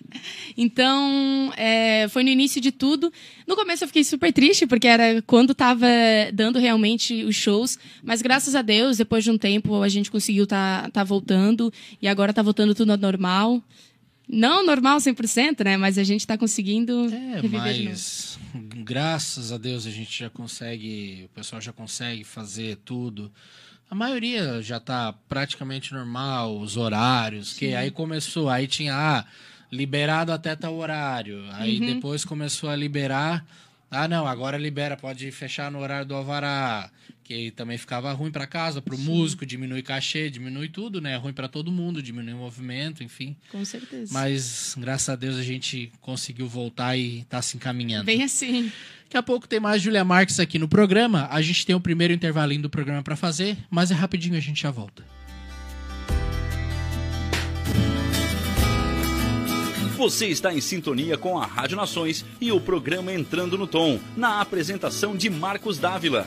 Então, 0.56 1.52
é, 1.54 2.08
foi 2.08 2.22
no 2.22 2.30
início 2.30 2.62
de 2.62 2.72
tudo. 2.72 3.12
No 3.46 3.56
começo 3.56 3.84
eu 3.84 3.88
fiquei 3.88 4.02
super 4.02 4.32
triste, 4.32 4.66
porque 4.66 4.86
era 4.88 5.20
quando 5.26 5.54
tava 5.54 5.86
dando 6.32 6.58
realmente 6.58 7.24
os 7.24 7.36
shows. 7.36 7.78
Mas 8.02 8.22
graças 8.22 8.54
a 8.54 8.62
Deus, 8.62 8.96
depois 8.96 9.22
de 9.22 9.30
um 9.30 9.36
tempo, 9.36 9.82
a 9.82 9.88
gente 9.90 10.10
conseguiu 10.10 10.46
tá, 10.46 10.88
tá 10.90 11.04
voltando. 11.04 11.70
E 12.00 12.08
agora 12.08 12.32
tá 12.32 12.40
voltando 12.40 12.74
tudo 12.74 12.92
ao 12.92 12.96
normal. 12.96 13.62
Não 14.26 14.64
normal 14.64 14.98
100%, 14.98 15.62
né? 15.62 15.76
Mas 15.76 15.98
a 15.98 16.04
gente 16.04 16.26
tá 16.26 16.38
conseguindo 16.38 17.06
É, 17.12 17.42
mas 17.48 18.37
graças 18.54 19.52
a 19.52 19.58
Deus 19.58 19.86
a 19.86 19.90
gente 19.90 20.18
já 20.20 20.30
consegue, 20.30 21.24
o 21.26 21.28
pessoal 21.34 21.60
já 21.60 21.72
consegue 21.72 22.24
fazer 22.24 22.76
tudo. 22.84 23.30
A 23.90 23.94
maioria 23.94 24.60
já 24.62 24.78
tá 24.78 25.14
praticamente 25.28 25.92
normal, 25.94 26.58
os 26.58 26.76
horários, 26.76 27.54
que 27.54 27.74
aí 27.74 27.90
começou, 27.90 28.48
aí 28.50 28.66
tinha 28.66 28.94
ah, 28.94 29.24
liberado 29.72 30.30
até 30.32 30.54
tal 30.54 30.76
horário. 30.76 31.42
Aí 31.52 31.80
Uhum. 31.80 31.94
depois 31.94 32.24
começou 32.24 32.68
a 32.68 32.76
liberar. 32.76 33.44
Ah, 33.90 34.06
não, 34.06 34.26
agora 34.26 34.58
libera, 34.58 34.96
pode 34.96 35.30
fechar 35.32 35.70
no 35.70 35.78
horário 35.80 36.06
do 36.06 36.14
alvará, 36.14 36.90
que 37.28 37.50
também 37.50 37.76
ficava 37.76 38.10
ruim 38.14 38.30
para 38.30 38.46
casa, 38.46 38.80
para 38.80 38.94
o 38.94 38.98
músico, 38.98 39.44
diminui 39.44 39.82
cachê, 39.82 40.30
diminui 40.30 40.70
tudo, 40.70 40.98
né? 40.98 41.12
É 41.12 41.16
ruim 41.16 41.34
para 41.34 41.46
todo 41.46 41.70
mundo, 41.70 42.02
diminui 42.02 42.32
o 42.32 42.38
movimento, 42.38 43.04
enfim. 43.04 43.36
Com 43.52 43.62
certeza. 43.66 44.10
Mas 44.14 44.74
graças 44.78 45.10
a 45.10 45.14
Deus 45.14 45.36
a 45.36 45.42
gente 45.42 45.92
conseguiu 46.00 46.48
voltar 46.48 46.96
e 46.96 47.24
tá 47.24 47.42
se 47.42 47.58
encaminhando. 47.58 48.06
Bem 48.06 48.22
assim. 48.22 48.72
Daqui 49.02 49.18
a 49.18 49.22
pouco 49.22 49.46
tem 49.46 49.60
mais 49.60 49.82
Julia 49.82 50.06
Marques 50.06 50.40
aqui 50.40 50.58
no 50.58 50.66
programa. 50.66 51.28
A 51.30 51.42
gente 51.42 51.66
tem 51.66 51.76
o 51.76 51.80
primeiro 51.80 52.14
intervalinho 52.14 52.62
do 52.62 52.70
programa 52.70 53.02
para 53.02 53.14
fazer, 53.14 53.58
mas 53.68 53.90
é 53.90 53.94
rapidinho 53.94 54.34
a 54.34 54.40
gente 54.40 54.62
já 54.62 54.70
volta. 54.70 55.04
Você 59.98 60.28
está 60.28 60.54
em 60.54 60.62
sintonia 60.62 61.18
com 61.18 61.38
a 61.38 61.44
Rádio 61.44 61.76
Nações 61.76 62.24
e 62.40 62.50
o 62.50 62.58
programa 62.58 63.12
Entrando 63.12 63.58
no 63.58 63.66
Tom, 63.66 64.00
na 64.16 64.40
apresentação 64.40 65.14
de 65.14 65.28
Marcos 65.28 65.76
Dávila. 65.76 66.26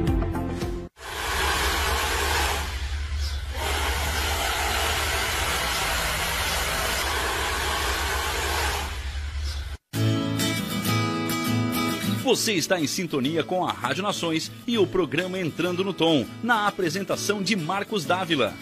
Você 12.31 12.53
está 12.53 12.79
em 12.79 12.87
sintonia 12.87 13.43
com 13.43 13.65
a 13.65 13.73
Rádio 13.73 14.01
Nações 14.03 14.49
e 14.65 14.77
o 14.77 14.87
programa 14.87 15.37
Entrando 15.37 15.83
no 15.83 15.93
Tom, 15.93 16.25
na 16.41 16.65
apresentação 16.65 17.43
de 17.43 17.57
Marcos 17.57 18.05
Dávila. 18.05 18.53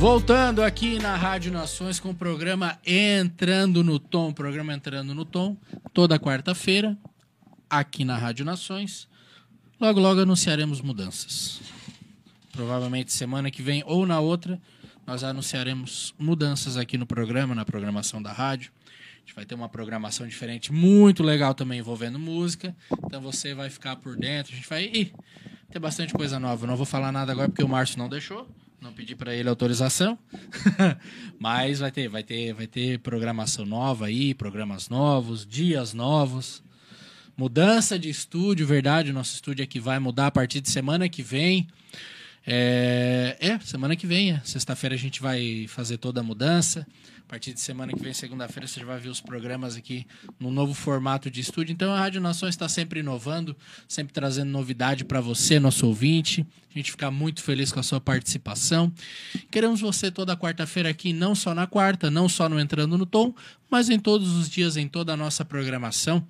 Voltando 0.00 0.62
aqui 0.62 0.98
na 0.98 1.14
Rádio 1.14 1.52
Nações 1.52 2.00
com 2.00 2.08
o 2.08 2.14
programa 2.14 2.78
Entrando 2.86 3.84
no 3.84 3.98
Tom, 3.98 4.32
programa 4.32 4.72
Entrando 4.72 5.14
no 5.14 5.26
Tom, 5.26 5.58
toda 5.92 6.18
quarta-feira, 6.18 6.96
aqui 7.68 8.02
na 8.02 8.16
Rádio 8.16 8.46
Nações. 8.46 9.06
Logo, 9.78 10.00
logo 10.00 10.22
anunciaremos 10.22 10.80
mudanças. 10.80 11.60
Provavelmente 12.50 13.12
semana 13.12 13.50
que 13.50 13.60
vem 13.60 13.84
ou 13.84 14.06
na 14.06 14.20
outra, 14.20 14.58
nós 15.06 15.22
anunciaremos 15.22 16.14
mudanças 16.18 16.78
aqui 16.78 16.96
no 16.96 17.04
programa, 17.04 17.54
na 17.54 17.66
programação 17.66 18.22
da 18.22 18.32
rádio. 18.32 18.72
A 18.86 19.20
gente 19.20 19.34
vai 19.34 19.44
ter 19.44 19.54
uma 19.54 19.68
programação 19.68 20.26
diferente, 20.26 20.72
muito 20.72 21.22
legal 21.22 21.52
também 21.52 21.78
envolvendo 21.78 22.18
música. 22.18 22.74
Então 23.04 23.20
você 23.20 23.52
vai 23.52 23.68
ficar 23.68 23.96
por 23.96 24.16
dentro. 24.16 24.54
A 24.54 24.56
gente 24.56 24.66
vai 24.66 24.84
ih, 24.84 25.12
ter 25.70 25.78
bastante 25.78 26.14
coisa 26.14 26.40
nova. 26.40 26.66
Não 26.66 26.74
vou 26.74 26.86
falar 26.86 27.12
nada 27.12 27.32
agora 27.32 27.50
porque 27.50 27.62
o 27.62 27.68
Márcio 27.68 27.98
não 27.98 28.08
deixou. 28.08 28.48
Não 28.80 28.92
pedi 28.92 29.14
para 29.14 29.34
ele 29.34 29.48
autorização. 29.48 30.18
Mas 31.38 31.80
vai 31.80 31.90
ter, 31.90 32.08
vai 32.08 32.22
ter, 32.22 32.54
vai 32.54 32.66
ter 32.66 32.98
programação 33.00 33.66
nova 33.66 34.06
aí, 34.06 34.32
programas 34.32 34.88
novos, 34.88 35.46
dias 35.46 35.92
novos. 35.92 36.62
Mudança 37.36 37.98
de 37.98 38.08
estúdio, 38.08 38.66
verdade. 38.66 39.12
Nosso 39.12 39.34
estúdio 39.34 39.62
aqui 39.62 39.78
vai 39.78 39.98
mudar 39.98 40.28
a 40.28 40.30
partir 40.30 40.60
de 40.60 40.70
semana 40.70 41.08
que 41.08 41.22
vem. 41.22 41.68
É, 42.46 43.36
é 43.38 43.58
semana 43.60 43.94
que 43.94 44.06
vem. 44.06 44.32
é. 44.32 44.40
Sexta-feira 44.44 44.94
a 44.94 44.98
gente 44.98 45.20
vai 45.20 45.66
fazer 45.68 45.98
toda 45.98 46.20
a 46.20 46.24
mudança. 46.24 46.86
A 47.30 47.38
partir 47.38 47.52
de 47.52 47.60
semana 47.60 47.92
que 47.92 48.02
vem, 48.02 48.12
segunda-feira, 48.12 48.66
você 48.66 48.80
já 48.80 48.86
vai 48.86 48.98
ver 48.98 49.08
os 49.08 49.20
programas 49.20 49.76
aqui 49.76 50.04
no 50.36 50.50
novo 50.50 50.74
formato 50.74 51.30
de 51.30 51.40
estúdio. 51.40 51.72
Então 51.72 51.92
a 51.92 51.96
Rádio 51.96 52.20
Nações 52.20 52.56
está 52.56 52.68
sempre 52.68 52.98
inovando, 52.98 53.56
sempre 53.86 54.12
trazendo 54.12 54.50
novidade 54.50 55.04
para 55.04 55.20
você, 55.20 55.60
nosso 55.60 55.86
ouvinte. 55.86 56.44
A 56.68 56.76
gente 56.76 56.90
fica 56.90 57.08
muito 57.08 57.40
feliz 57.40 57.70
com 57.70 57.78
a 57.78 57.84
sua 57.84 58.00
participação. 58.00 58.92
Queremos 59.48 59.80
você 59.80 60.10
toda 60.10 60.36
quarta-feira 60.36 60.88
aqui, 60.88 61.12
não 61.12 61.36
só 61.36 61.54
na 61.54 61.68
quarta, 61.68 62.10
não 62.10 62.28
só 62.28 62.48
no 62.48 62.58
Entrando 62.58 62.98
no 62.98 63.06
Tom, 63.06 63.32
mas 63.70 63.88
em 63.88 64.00
todos 64.00 64.32
os 64.32 64.50
dias, 64.50 64.76
em 64.76 64.88
toda 64.88 65.12
a 65.12 65.16
nossa 65.16 65.44
programação. 65.44 66.26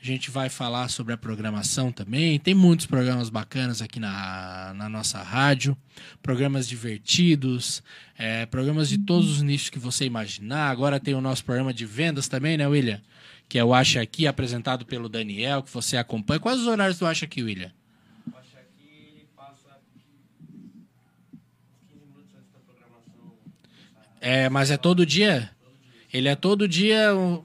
A 0.00 0.04
gente 0.06 0.30
vai 0.30 0.48
falar 0.48 0.88
sobre 0.88 1.12
a 1.14 1.16
programação 1.16 1.90
também. 1.90 2.38
Tem 2.38 2.54
muitos 2.54 2.86
programas 2.86 3.28
bacanas 3.28 3.82
aqui 3.82 3.98
na, 3.98 4.72
na 4.76 4.88
nossa 4.88 5.20
rádio. 5.22 5.76
Programas 6.22 6.68
divertidos, 6.68 7.82
é, 8.16 8.46
programas 8.46 8.88
de 8.88 8.98
todos 8.98 9.28
os 9.30 9.42
nichos 9.42 9.68
que 9.70 9.78
você 9.78 10.04
imaginar. 10.04 10.70
Agora 10.70 11.00
tem 11.00 11.14
o 11.14 11.20
nosso 11.20 11.44
programa 11.44 11.72
de 11.74 11.84
vendas 11.86 12.28
também, 12.28 12.56
né, 12.56 12.68
William? 12.68 13.00
Que 13.48 13.58
é 13.58 13.64
o 13.64 13.74
Acha 13.74 14.00
Aqui, 14.00 14.26
apresentado 14.26 14.84
pelo 14.86 15.08
Daniel, 15.08 15.62
que 15.62 15.70
você 15.72 15.96
acompanha. 15.96 16.38
Quais 16.40 16.60
os 16.60 16.66
horários 16.66 16.98
do 16.98 17.06
Acha 17.06 17.24
Aqui, 17.24 17.42
William? 17.42 17.72
É, 24.20 24.48
mas 24.48 24.70
é 24.70 24.76
todo 24.76 25.06
dia? 25.06 25.50
Ele 26.12 26.28
é 26.28 26.34
todo 26.36 26.66
dia. 26.68 27.14
um- 27.14 27.42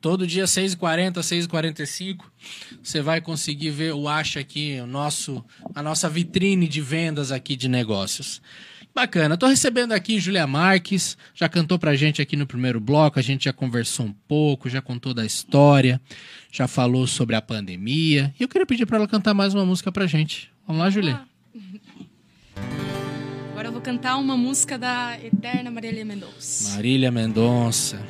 Todo 0.00 0.26
dia, 0.26 0.44
6h40, 0.44 1.18
6h45, 1.18 2.20
você 2.82 3.02
vai 3.02 3.20
conseguir 3.20 3.70
ver 3.70 3.92
o 3.92 4.08
Acha 4.08 4.40
aqui, 4.40 4.80
o 4.82 4.86
nosso, 4.86 5.44
a 5.74 5.82
nossa 5.82 6.08
vitrine 6.08 6.66
de 6.66 6.80
vendas 6.80 7.30
aqui 7.30 7.54
de 7.54 7.68
negócios. 7.68 8.40
Bacana. 8.94 9.36
Tô 9.36 9.46
recebendo 9.46 9.92
aqui 9.92 10.18
Julia 10.18 10.46
Marques, 10.46 11.18
já 11.34 11.48
cantou 11.50 11.78
pra 11.78 11.94
gente 11.94 12.22
aqui 12.22 12.34
no 12.34 12.46
primeiro 12.46 12.80
bloco, 12.80 13.18
a 13.18 13.22
gente 13.22 13.44
já 13.44 13.52
conversou 13.52 14.06
um 14.06 14.12
pouco, 14.26 14.70
já 14.70 14.80
contou 14.80 15.12
da 15.12 15.24
história, 15.24 16.00
já 16.50 16.66
falou 16.66 17.06
sobre 17.06 17.36
a 17.36 17.42
pandemia. 17.42 18.34
E 18.40 18.42
eu 18.42 18.48
queria 18.48 18.66
pedir 18.66 18.86
pra 18.86 18.96
ela 18.96 19.06
cantar 19.06 19.34
mais 19.34 19.52
uma 19.52 19.66
música 19.66 19.92
pra 19.92 20.06
gente. 20.06 20.50
Vamos 20.66 20.82
lá, 20.82 20.88
Julia. 20.90 21.20
Agora 23.52 23.68
eu 23.68 23.72
vou 23.72 23.82
cantar 23.82 24.16
uma 24.16 24.36
música 24.36 24.78
da 24.78 25.18
eterna 25.22 25.70
Marília 25.70 26.04
Mendonça. 26.04 26.74
Marília 26.74 27.10
Mendonça. 27.10 28.00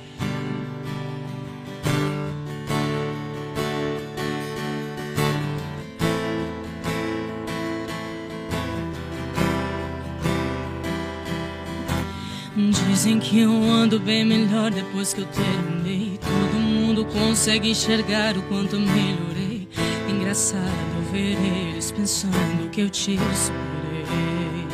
Dizem 13.00 13.18
que 13.18 13.40
eu 13.40 13.50
ando 13.50 13.98
bem 13.98 14.26
melhor 14.26 14.70
depois 14.70 15.14
que 15.14 15.22
eu 15.22 15.26
terminei. 15.28 16.20
Todo 16.20 16.60
mundo 16.60 17.06
consegue 17.06 17.70
enxergar 17.70 18.36
o 18.36 18.42
quanto 18.42 18.78
melhorei. 18.78 19.66
Engraçado 20.06 21.10
ver 21.10 21.34
eles 21.38 21.90
pensando 21.90 22.68
que 22.68 22.82
eu 22.82 22.90
te 22.90 23.16
superei. 23.16 24.66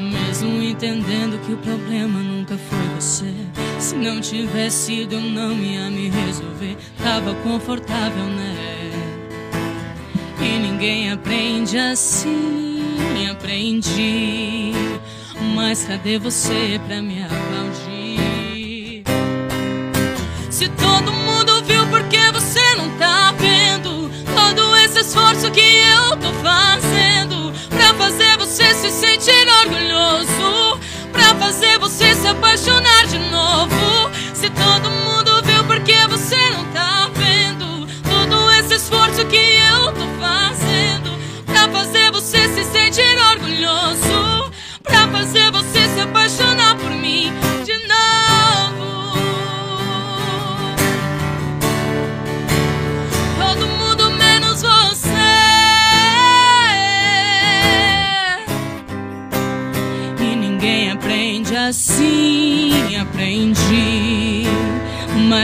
Mesmo 0.00 0.62
entendendo 0.62 1.38
que 1.44 1.52
o 1.52 1.58
problema 1.58 2.20
nunca 2.20 2.56
foi 2.56 2.88
você. 2.98 3.34
Se 3.78 3.94
não 3.94 4.18
tivesse 4.22 4.86
sido, 4.86 5.16
eu 5.16 5.20
não 5.20 5.52
ia 5.58 5.90
me 5.90 6.08
resolver. 6.08 6.78
Tava 7.02 7.34
confortável, 7.42 8.24
né? 8.24 8.56
E 10.40 10.58
ninguém 10.58 11.12
aprende 11.12 11.76
assim, 11.76 13.28
aprendi. 13.30 14.72
Mas 15.40 15.84
cadê 15.84 16.18
você 16.18 16.80
pra 16.86 17.02
me 17.02 17.22
aplaudir? 17.22 19.02
Se 20.50 20.68
todo 20.68 21.12
mundo 21.12 21.62
viu, 21.64 21.86
por 21.88 22.02
que 22.04 22.30
você 22.32 22.74
não 22.76 22.90
tá 22.98 23.32
vendo? 23.38 24.10
Todo 24.34 24.76
esse 24.76 25.00
esforço 25.00 25.50
que 25.50 25.60
eu 25.60 26.16
tô 26.16 26.32
fazendo 26.42 27.52
pra 27.68 27.94
fazer 27.94 28.36
você 28.38 28.74
se 28.74 28.90
sentir 28.90 29.46
orgulhoso, 29.64 30.80
pra 31.12 31.34
fazer 31.34 31.78
você 31.78 32.14
se 32.14 32.26
apaixonar 32.26 33.06
de 33.06 33.18
novo. 33.18 34.10
Se 34.34 34.48
todo 34.50 34.90
mundo 34.90 35.42
viu, 35.44 35.64
por 35.64 35.80
que 35.80 36.06
você 36.08 36.50
não 36.50 36.64
tá 36.72 37.10
vendo? 37.14 37.86
Todo 38.08 38.50
esse 38.52 38.74
esforço 38.76 39.24
que 39.26 39.36
eu 39.36 39.55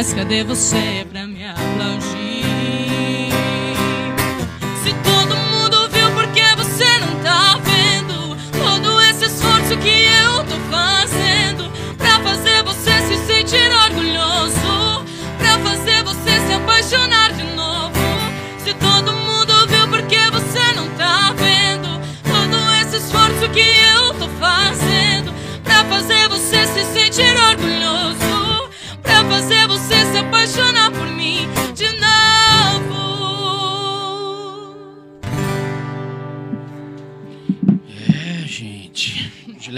Mas 0.02 0.12
cadê 0.12 0.42
você 0.42 1.06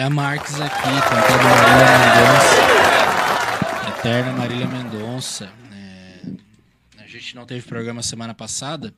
Julia 0.05 0.11
Marques 0.11 0.61
aqui, 0.61 0.83
cantando 0.83 1.45
Marília 1.45 1.99
Mendonça. 1.99 3.89
Eterna 3.99 4.33
Marília 4.33 4.67
Mendonça. 4.67 5.53
É, 5.73 7.03
a 7.03 7.07
gente 7.07 7.35
não 7.35 7.47
teve 7.47 7.67
programa 7.67 8.03
semana 8.03 8.35
passada. 8.35 8.93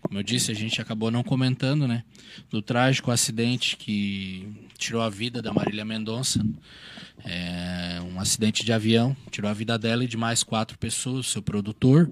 Como 0.00 0.18
eu 0.18 0.22
disse, 0.22 0.50
a 0.50 0.54
gente 0.54 0.80
acabou 0.80 1.10
não 1.10 1.22
comentando, 1.22 1.86
né? 1.86 2.04
Do 2.48 2.62
trágico 2.62 3.10
acidente 3.10 3.76
que 3.76 4.48
tirou 4.78 5.02
a 5.02 5.10
vida 5.10 5.42
da 5.42 5.52
Marília 5.52 5.84
Mendonça. 5.84 6.42
É, 7.22 8.00
um 8.10 8.18
acidente 8.18 8.64
de 8.64 8.72
avião. 8.72 9.14
Tirou 9.30 9.50
a 9.50 9.54
vida 9.54 9.76
dela 9.78 10.04
e 10.04 10.08
de 10.08 10.16
mais 10.16 10.42
quatro 10.42 10.78
pessoas. 10.78 11.26
Seu 11.26 11.42
produtor. 11.42 12.08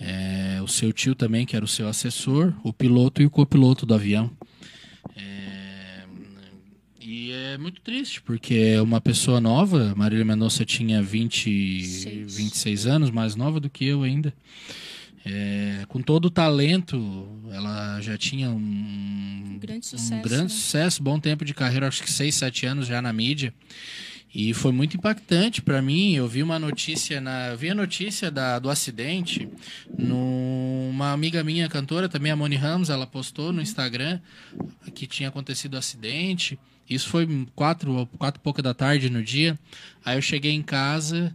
é, 0.00 0.60
o 0.60 0.66
seu 0.66 0.92
tio 0.92 1.14
também, 1.14 1.46
que 1.46 1.54
era 1.54 1.64
o 1.64 1.68
seu 1.68 1.86
assessor. 1.86 2.52
O 2.64 2.72
piloto 2.72 3.22
e 3.22 3.26
o 3.26 3.30
copiloto 3.30 3.86
do 3.86 3.94
avião. 3.94 4.28
É, 5.16 6.02
e 7.00 7.30
é 7.54 7.58
muito 7.58 7.80
triste, 7.80 8.20
porque 8.20 8.54
é 8.54 8.82
uma 8.82 9.00
pessoa 9.00 9.40
nova, 9.40 9.94
Marília 9.94 10.24
Mendonça 10.24 10.64
tinha 10.64 11.00
20, 11.00 11.84
Seis. 11.84 12.36
26 12.36 12.86
anos, 12.86 13.10
mais 13.10 13.36
nova 13.36 13.60
do 13.60 13.70
que 13.70 13.86
eu 13.86 14.02
ainda. 14.02 14.34
É, 15.24 15.84
com 15.88 16.02
todo 16.02 16.26
o 16.26 16.30
talento, 16.30 17.28
ela 17.50 18.00
já 18.00 18.18
tinha 18.18 18.50
um, 18.50 19.56
grande 19.60 19.86
sucesso, 19.86 20.14
um 20.14 20.22
grande 20.22 20.42
né? 20.42 20.48
sucesso, 20.48 21.02
bom 21.02 21.18
tempo 21.18 21.44
de 21.44 21.54
carreira, 21.54 21.86
acho 21.86 22.02
que 22.02 22.10
6, 22.10 22.34
7 22.34 22.66
anos 22.66 22.86
já 22.88 23.00
na 23.00 23.12
mídia. 23.12 23.54
E 24.34 24.52
foi 24.52 24.72
muito 24.72 24.96
impactante 24.96 25.62
para 25.62 25.80
mim. 25.80 26.14
Eu 26.14 26.26
vi 26.26 26.42
uma 26.42 26.58
notícia 26.58 27.20
na, 27.20 27.50
eu 27.50 27.56
vi 27.56 27.70
a 27.70 27.74
notícia 27.74 28.32
da, 28.32 28.58
do 28.58 28.68
acidente 28.68 29.48
numa 29.96 31.12
amiga 31.12 31.44
minha 31.44 31.68
cantora 31.68 32.08
também, 32.08 32.32
a 32.32 32.36
Moni 32.36 32.56
Ramos, 32.56 32.90
ela 32.90 33.06
postou 33.06 33.52
no 33.52 33.62
Instagram 33.62 34.18
que 34.92 35.06
tinha 35.06 35.28
acontecido 35.28 35.74
o 35.74 35.78
acidente. 35.78 36.58
Isso 36.88 37.08
foi 37.08 37.26
quatro, 37.54 38.06
quatro 38.18 38.40
e 38.40 38.42
pouca 38.42 38.62
da 38.62 38.74
tarde 38.74 39.08
no 39.08 39.22
dia. 39.22 39.58
Aí 40.04 40.16
eu 40.16 40.22
cheguei 40.22 40.52
em 40.52 40.62
casa, 40.62 41.34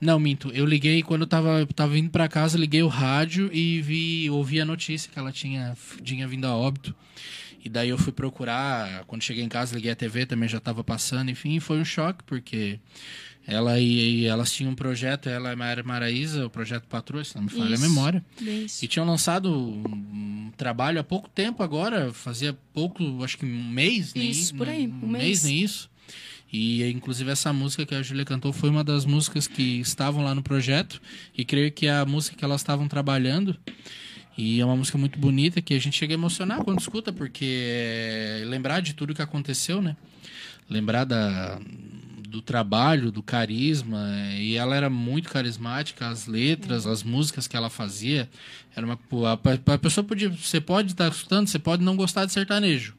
não, 0.00 0.18
minto. 0.18 0.50
Eu 0.52 0.66
liguei 0.66 1.02
quando 1.02 1.22
eu 1.22 1.26
tava, 1.26 1.66
tava 1.74 1.98
indo 1.98 2.10
para 2.10 2.28
casa, 2.28 2.58
liguei 2.58 2.82
o 2.82 2.88
rádio 2.88 3.50
e 3.52 3.80
vi, 3.80 4.30
ouvi 4.30 4.60
a 4.60 4.64
notícia 4.64 5.10
que 5.10 5.18
ela 5.18 5.32
tinha, 5.32 5.76
tinha 6.02 6.28
vindo 6.28 6.46
a 6.46 6.54
óbito. 6.54 6.94
E 7.64 7.68
daí 7.68 7.88
eu 7.88 7.98
fui 7.98 8.12
procurar, 8.12 9.04
quando 9.06 9.22
cheguei 9.22 9.42
em 9.42 9.48
casa, 9.48 9.74
liguei 9.74 9.90
a 9.90 9.96
TV, 9.96 10.24
também 10.24 10.48
já 10.48 10.58
estava 10.58 10.84
passando, 10.84 11.30
enfim, 11.30 11.58
foi 11.58 11.80
um 11.80 11.84
choque, 11.84 12.22
porque 12.24 12.78
ela 13.46 13.78
e, 13.78 14.20
e 14.22 14.26
elas 14.26 14.52
tinham 14.52 14.72
um 14.72 14.74
projeto, 14.74 15.28
ela 15.28 15.50
e 15.50 15.52
a 15.52 15.56
Mara 15.56 15.82
Maraísa, 15.82 16.46
o 16.46 16.50
projeto 16.50 16.84
Patroa, 16.88 17.22
se 17.22 17.36
não 17.36 17.44
me 17.44 17.48
falha 17.50 17.76
a 17.76 17.78
memória. 17.78 18.24
Isso. 18.40 18.84
E 18.84 18.88
tinham 18.88 19.06
lançado 19.06 19.52
um 19.54 20.50
trabalho 20.56 20.98
há 20.98 21.04
pouco 21.04 21.28
tempo 21.28 21.62
agora, 21.62 22.12
fazia 22.12 22.56
pouco, 22.72 23.22
acho 23.22 23.38
que 23.38 23.46
um 23.46 23.68
mês, 23.70 24.14
nem 24.14 24.30
Isso, 24.30 24.54
por 24.54 24.68
aí, 24.68 24.86
um 24.88 25.04
um 25.04 25.08
mês, 25.08 25.22
mês. 25.24 25.44
nem 25.44 25.62
isso. 25.62 25.88
E 26.52 26.84
inclusive 26.90 27.30
essa 27.30 27.52
música 27.52 27.84
que 27.84 27.94
a 27.94 28.02
Júlia 28.02 28.24
cantou 28.24 28.52
foi 28.52 28.70
uma 28.70 28.82
das 28.82 29.04
músicas 29.04 29.46
que 29.46 29.80
estavam 29.80 30.24
lá 30.24 30.34
no 30.34 30.42
projeto 30.42 31.00
e 31.36 31.44
creio 31.44 31.70
que 31.70 31.86
é 31.86 31.92
a 31.92 32.04
música 32.06 32.36
que 32.36 32.44
elas 32.44 32.60
estavam 32.60 32.88
trabalhando. 32.88 33.56
E 34.38 34.60
é 34.60 34.64
uma 34.64 34.76
música 34.76 34.98
muito 34.98 35.18
bonita 35.18 35.62
que 35.62 35.72
a 35.72 35.78
gente 35.78 35.96
chega 35.96 36.12
a 36.12 36.18
emocionar 36.18 36.62
quando 36.62 36.78
escuta, 36.80 37.12
porque 37.12 37.44
é 37.68 38.42
lembrar 38.46 38.80
de 38.80 38.92
tudo 38.94 39.14
que 39.14 39.22
aconteceu, 39.22 39.80
né? 39.80 39.96
Lembrar 40.68 41.04
da, 41.04 41.58
do 42.36 42.42
trabalho, 42.42 43.10
do 43.10 43.22
carisma. 43.22 44.06
E 44.38 44.56
ela 44.56 44.76
era 44.76 44.90
muito 44.90 45.30
carismática, 45.30 46.08
as 46.08 46.26
letras, 46.26 46.86
as 46.86 47.02
músicas 47.02 47.48
que 47.48 47.56
ela 47.56 47.70
fazia. 47.70 48.28
Era 48.74 48.84
uma, 48.84 48.98
a, 49.30 49.72
a 49.74 49.78
pessoa 49.78 50.04
podia. 50.04 50.28
Você 50.28 50.60
pode 50.60 50.92
estar 50.92 51.08
escutando, 51.08 51.48
você 51.48 51.58
pode 51.58 51.82
não 51.82 51.96
gostar 51.96 52.26
de 52.26 52.32
sertanejo. 52.32 52.94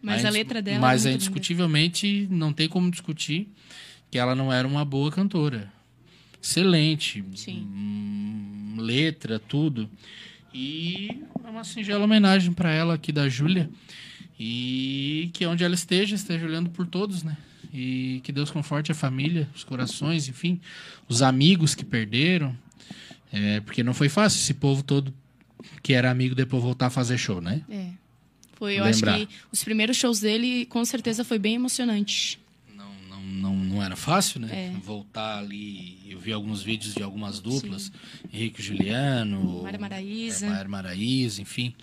Mas 0.00 0.24
a 0.24 0.30
letra 0.30 0.62
dela. 0.62 0.80
Mas 0.80 1.04
é 1.04 1.10
é 1.10 1.14
indiscutivelmente, 1.14 2.26
não 2.30 2.52
tem 2.52 2.68
como 2.68 2.90
discutir 2.90 3.48
que 4.10 4.18
ela 4.18 4.34
não 4.34 4.52
era 4.52 4.66
uma 4.66 4.84
boa 4.84 5.10
cantora. 5.10 5.70
Excelente. 6.42 7.22
Sim. 7.34 7.66
Hum, 7.70 8.76
letra, 8.78 9.38
tudo. 9.38 9.88
E 10.52 11.22
é 11.44 11.50
uma 11.50 11.64
singela 11.64 12.04
homenagem 12.04 12.52
para 12.52 12.72
ela 12.72 12.94
aqui 12.94 13.12
da 13.12 13.28
Júlia. 13.28 13.68
E 14.38 15.30
que 15.34 15.44
onde 15.46 15.64
ela 15.64 15.74
esteja, 15.74 16.14
esteja 16.14 16.46
olhando 16.46 16.70
por 16.70 16.86
todos, 16.86 17.22
né? 17.22 17.36
E 17.74 18.20
que 18.22 18.30
Deus 18.30 18.52
conforte 18.52 18.92
a 18.92 18.94
família, 18.94 19.48
os 19.52 19.64
corações, 19.64 20.28
enfim, 20.28 20.60
os 21.08 21.22
amigos 21.22 21.74
que 21.74 21.84
perderam. 21.84 22.56
É, 23.32 23.58
porque 23.60 23.82
não 23.82 23.92
foi 23.92 24.08
fácil 24.08 24.38
esse 24.38 24.54
povo 24.54 24.84
todo 24.84 25.12
que 25.82 25.92
era 25.92 26.08
amigo 26.08 26.36
depois 26.36 26.62
voltar 26.62 26.86
a 26.86 26.90
fazer 26.90 27.18
show, 27.18 27.40
né? 27.40 27.62
É. 27.68 27.88
Foi, 28.54 28.78
eu 28.78 28.84
Lembrar. 28.84 29.14
acho 29.14 29.26
que 29.26 29.34
os 29.50 29.64
primeiros 29.64 29.96
shows 29.96 30.20
dele, 30.20 30.66
com 30.66 30.84
certeza, 30.84 31.24
foi 31.24 31.38
bem 31.38 31.56
emocionante. 31.56 32.38
Não, 32.76 32.94
não, 33.10 33.20
não, 33.24 33.56
não 33.56 33.82
era 33.82 33.96
fácil, 33.96 34.40
né? 34.40 34.48
É. 34.52 34.78
Voltar 34.78 35.38
ali. 35.38 35.98
Eu 36.08 36.20
vi 36.20 36.32
alguns 36.32 36.62
vídeos 36.62 36.94
de 36.94 37.02
algumas 37.02 37.40
duplas. 37.40 37.90
Henrique 38.32 38.60
e 38.60 38.64
Juliano. 38.64 39.62
Mara 39.64 39.78
Maraíza. 39.78 40.46
É, 40.46 40.50
Mara 40.50 40.68
Maraíza, 40.68 41.42
enfim. 41.42 41.74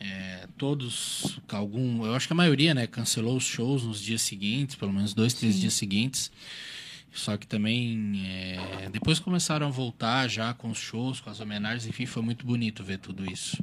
É, 0.00 0.48
todos, 0.56 1.38
algum, 1.48 2.06
eu 2.06 2.14
acho 2.14 2.26
que 2.26 2.32
a 2.32 2.36
maioria, 2.36 2.72
né, 2.72 2.86
cancelou 2.86 3.36
os 3.36 3.44
shows 3.44 3.84
nos 3.84 4.00
dias 4.00 4.22
seguintes, 4.22 4.74
pelo 4.74 4.92
menos 4.92 5.12
dois, 5.12 5.34
três 5.34 5.60
dias 5.60 5.74
seguintes. 5.74 6.32
Só 7.12 7.36
que 7.36 7.46
também 7.46 8.22
é, 8.24 8.88
depois 8.90 9.18
começaram 9.18 9.66
a 9.66 9.70
voltar 9.70 10.28
já 10.28 10.54
com 10.54 10.70
os 10.70 10.78
shows, 10.78 11.20
com 11.20 11.28
as 11.28 11.40
homenagens, 11.40 11.86
enfim, 11.86 12.06
foi 12.06 12.22
muito 12.22 12.46
bonito 12.46 12.82
ver 12.82 12.98
tudo 12.98 13.30
isso. 13.30 13.62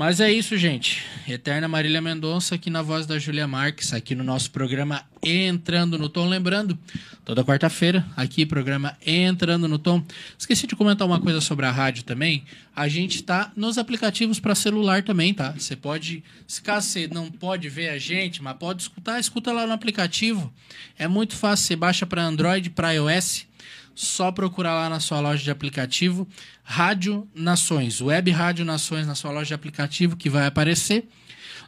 Mas 0.00 0.18
é 0.18 0.32
isso, 0.32 0.56
gente. 0.56 1.04
Eterna 1.28 1.68
Marília 1.68 2.00
Mendonça 2.00 2.54
aqui 2.54 2.70
na 2.70 2.80
voz 2.80 3.04
da 3.04 3.18
Júlia 3.18 3.46
Marques, 3.46 3.92
aqui 3.92 4.14
no 4.14 4.24
nosso 4.24 4.50
programa 4.50 5.04
Entrando 5.22 5.98
no 5.98 6.08
Tom. 6.08 6.26
Lembrando, 6.26 6.78
toda 7.22 7.44
quarta-feira, 7.44 8.06
aqui, 8.16 8.46
programa 8.46 8.96
Entrando 9.04 9.68
no 9.68 9.78
Tom. 9.78 10.02
Esqueci 10.38 10.66
de 10.66 10.74
comentar 10.74 11.06
uma 11.06 11.20
coisa 11.20 11.38
sobre 11.42 11.66
a 11.66 11.70
rádio 11.70 12.02
também. 12.04 12.46
A 12.74 12.88
gente 12.88 13.22
tá 13.22 13.52
nos 13.54 13.76
aplicativos 13.76 14.40
para 14.40 14.54
celular 14.54 15.02
também, 15.02 15.34
tá? 15.34 15.52
Você 15.52 15.76
pode, 15.76 16.24
se 16.46 16.62
caso 16.62 16.86
você 16.86 17.06
não 17.06 17.30
pode 17.30 17.68
ver 17.68 17.90
a 17.90 17.98
gente, 17.98 18.42
mas 18.42 18.56
pode 18.56 18.80
escutar, 18.80 19.20
escuta 19.20 19.52
lá 19.52 19.66
no 19.66 19.74
aplicativo. 19.74 20.50
É 20.98 21.06
muito 21.06 21.36
fácil, 21.36 21.66
você 21.66 21.76
baixa 21.76 22.06
para 22.06 22.22
Android, 22.22 22.70
para 22.70 22.92
iOS. 22.92 23.49
Só 23.94 24.32
procurar 24.32 24.74
lá 24.74 24.88
na 24.88 25.00
sua 25.00 25.20
loja 25.20 25.42
de 25.42 25.50
aplicativo 25.50 26.26
Rádio 26.62 27.28
Nações, 27.34 28.00
Web 28.00 28.30
Rádio 28.30 28.64
Nações 28.64 29.06
na 29.06 29.14
sua 29.14 29.30
loja 29.30 29.48
de 29.48 29.54
aplicativo 29.54 30.16
que 30.16 30.30
vai 30.30 30.46
aparecer. 30.46 31.08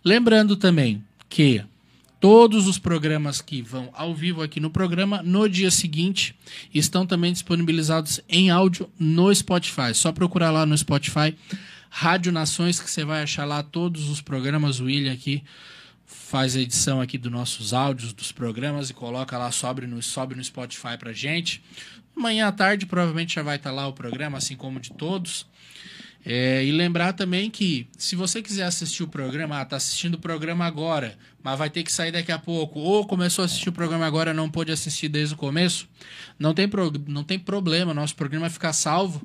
Lembrando 0.05 0.57
também 0.57 1.05
que 1.29 1.63
todos 2.21 2.69
os 2.69 2.79
programas 2.79 3.41
que 3.41 3.61
vão 3.61 3.91
ao 3.93 4.15
vivo 4.15 4.43
aqui 4.43 4.61
no 4.61 4.71
programa 4.71 5.23
no 5.23 5.49
dia 5.49 5.71
seguinte 5.71 6.35
estão 6.73 7.05
também 7.05 7.33
disponibilizados 7.33 8.21
em 8.29 8.49
áudio 8.49 8.89
no 8.99 9.35
Spotify. 9.35 9.93
Só 9.93 10.13
procurar 10.13 10.53
lá 10.53 10.65
no 10.65 10.79
Spotify 10.79 11.37
Rádio 11.91 12.33
Nações 12.33 12.81
que 12.81 12.91
você 12.91 13.05
vai 13.05 13.23
achar 13.23 13.45
lá 13.45 13.63
todos 13.63 14.09
os 14.09 14.21
programas. 14.21 14.81
William 14.81 15.13
aqui 15.13 15.43
faz 16.13 16.57
a 16.57 16.61
edição 16.61 17.01
aqui 17.01 17.19
dos 17.19 17.31
nossos 17.31 17.73
áudios 17.73 18.13
dos 18.13 18.33
programas 18.33 18.91
e 18.91 18.95
coloca 18.95 19.37
lá, 19.37 19.51
sobe 19.51 19.87
no, 19.87 20.03
sobe 20.03 20.35
no 20.35 20.45
Spotify 20.45 20.97
pra 20.99 21.13
gente. 21.13 21.63
Amanhã 22.17 22.49
à 22.49 22.53
tarde 22.53 22.87
provavelmente 22.87 23.35
já 23.35 23.43
vai 23.43 23.57
estar 23.57 23.73
lá 23.73 23.87
o 23.89 23.93
programa, 23.93 24.39
assim 24.39 24.55
como 24.55 24.79
de 24.79 24.93
todos. 24.93 25.47
É, 26.25 26.65
e 26.65 26.71
lembrar 26.71 27.13
também 27.15 27.51
que 27.51 27.89
se 27.99 28.15
você 28.15 28.41
quiser 28.41 28.65
assistir 28.65 29.03
o 29.03 29.09
programa, 29.09 29.61
ah, 29.61 29.65
tá 29.65 29.77
assistindo 29.77 30.15
o 30.15 30.19
programa 30.19 30.65
agora, 30.65 31.17
mas 31.43 31.59
vai 31.59 31.69
ter 31.69 31.83
que 31.83 31.93
sair 31.93 32.13
daqui 32.13 32.31
a 32.31 32.39
pouco, 32.39 32.79
ou 32.79 33.05
começou 33.05 33.43
a 33.43 33.47
assistir 33.47 33.69
o 33.69 33.73
programa 33.73 34.07
agora 34.07 34.33
não 34.33 34.49
pôde 34.49 34.71
assistir 34.71 35.09
desde 35.09 35.35
o 35.35 35.37
começo, 35.37 35.89
não 36.39 36.55
tem, 36.55 36.69
pro, 36.69 36.93
não 37.09 37.25
tem 37.25 37.41
problema, 37.41 37.93
nosso 37.93 38.15
programa 38.15 38.43
vai 38.43 38.51
ficar 38.51 38.73
salvo 38.73 39.21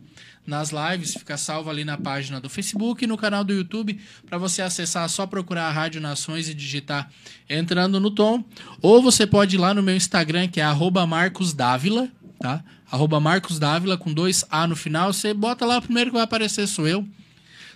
nas 0.46 0.72
lives, 0.72 1.14
fica 1.14 1.38
salvo 1.38 1.70
ali 1.70 1.84
na 1.84 1.98
página 1.98 2.42
do 2.42 2.50
Facebook 2.50 3.04
e 3.04 3.08
no 3.08 3.18
canal 3.18 3.44
do 3.44 3.54
YouTube, 3.54 4.00
para 4.26 4.40
você 4.40 4.64
acessar, 4.64 5.06
é 5.06 5.08
só 5.08 5.28
procurar 5.28 5.68
a 5.68 5.72
Rádio 5.72 6.02
Nações 6.02 6.50
e 6.50 6.54
digitar 6.54 7.12
entrando 7.48 8.00
no 8.00 8.10
tom, 8.10 8.44
ou 8.82 9.04
você 9.04 9.28
pode 9.28 9.56
ir 9.56 9.60
lá 9.60 9.72
no 9.72 9.84
meu 9.84 9.96
Instagram, 9.96 10.48
que 10.48 10.60
é 10.60 10.64
arroba 10.64 11.06
Marcos 11.06 11.54
Dávila, 11.54 12.10
tá? 12.40 12.64
Arroba 12.90 13.20
Marcos 13.20 13.60
Dávila 13.60 13.98
com 13.98 14.14
dois 14.14 14.46
A 14.50 14.66
no 14.66 14.76
final. 14.76 15.12
Você 15.12 15.34
bota 15.34 15.66
lá, 15.66 15.78
o 15.78 15.82
primeiro 15.82 16.10
que 16.10 16.16
vai 16.16 16.24
aparecer 16.24 16.68
sou 16.68 16.88
eu. 16.88 17.06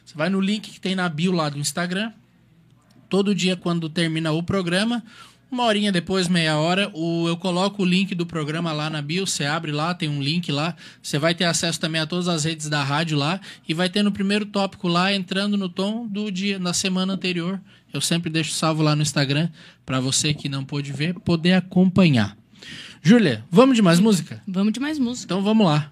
Você 0.06 0.16
vai 0.16 0.30
no 0.30 0.40
link 0.40 0.72
que 0.72 0.80
tem 0.80 0.96
na 0.96 1.08
bio 1.10 1.32
lá 1.32 1.50
do 1.50 1.60
Instagram. 1.60 2.12
Todo 3.10 3.36
dia, 3.36 3.58
quando 3.58 3.90
termina 3.90 4.32
o 4.32 4.42
programa, 4.42 5.04
uma 5.52 5.66
horinha 5.66 5.92
depois, 5.92 6.30
meia 6.30 6.58
hora, 6.58 6.90
o, 6.94 7.28
eu 7.28 7.36
coloco 7.36 7.84
o 7.84 7.86
link 7.86 8.16
do 8.16 8.26
programa 8.26 8.72
lá 8.72 8.90
na 8.90 9.02
bio. 9.02 9.28
Você 9.28 9.44
abre 9.44 9.70
lá, 9.70 9.94
tem 9.94 10.08
um 10.08 10.22
link 10.22 10.50
lá. 10.50 10.76
Você 11.04 11.20
vai 11.20 11.36
ter 11.36 11.44
acesso 11.44 11.78
também 11.78 12.00
a 12.00 12.08
todas 12.08 12.30
as 12.30 12.46
redes 12.46 12.70
da 12.70 12.82
rádio 12.82 13.18
lá. 13.18 13.40
E 13.68 13.74
vai 13.74 13.90
ter 13.90 14.02
no 14.02 14.14
primeiro 14.14 14.46
tópico 14.46 14.88
lá, 14.88 15.14
entrando 15.14 15.58
no 15.58 15.68
tom 15.68 16.08
do 16.08 16.32
dia, 16.32 16.58
na 16.58 16.72
semana 16.72 17.14
anterior. 17.14 17.60
Eu 17.94 18.00
sempre 18.00 18.30
deixo 18.30 18.54
salvo 18.54 18.82
lá 18.82 18.96
no 18.96 19.02
Instagram, 19.02 19.50
para 19.86 20.00
você 20.00 20.34
que 20.34 20.48
não 20.48 20.64
pôde 20.64 20.94
ver, 20.94 21.16
poder 21.16 21.54
acompanhar. 21.54 22.38
Júlia, 23.04 23.44
vamos 23.50 23.76
de 23.76 23.82
mais 23.82 24.00
música? 24.00 24.42
Vamos 24.48 24.74
de 24.74 24.80
mais 24.80 25.00
música. 25.00 25.26
Então 25.34 25.44
vamos 25.44 25.66
lá. 25.66 25.92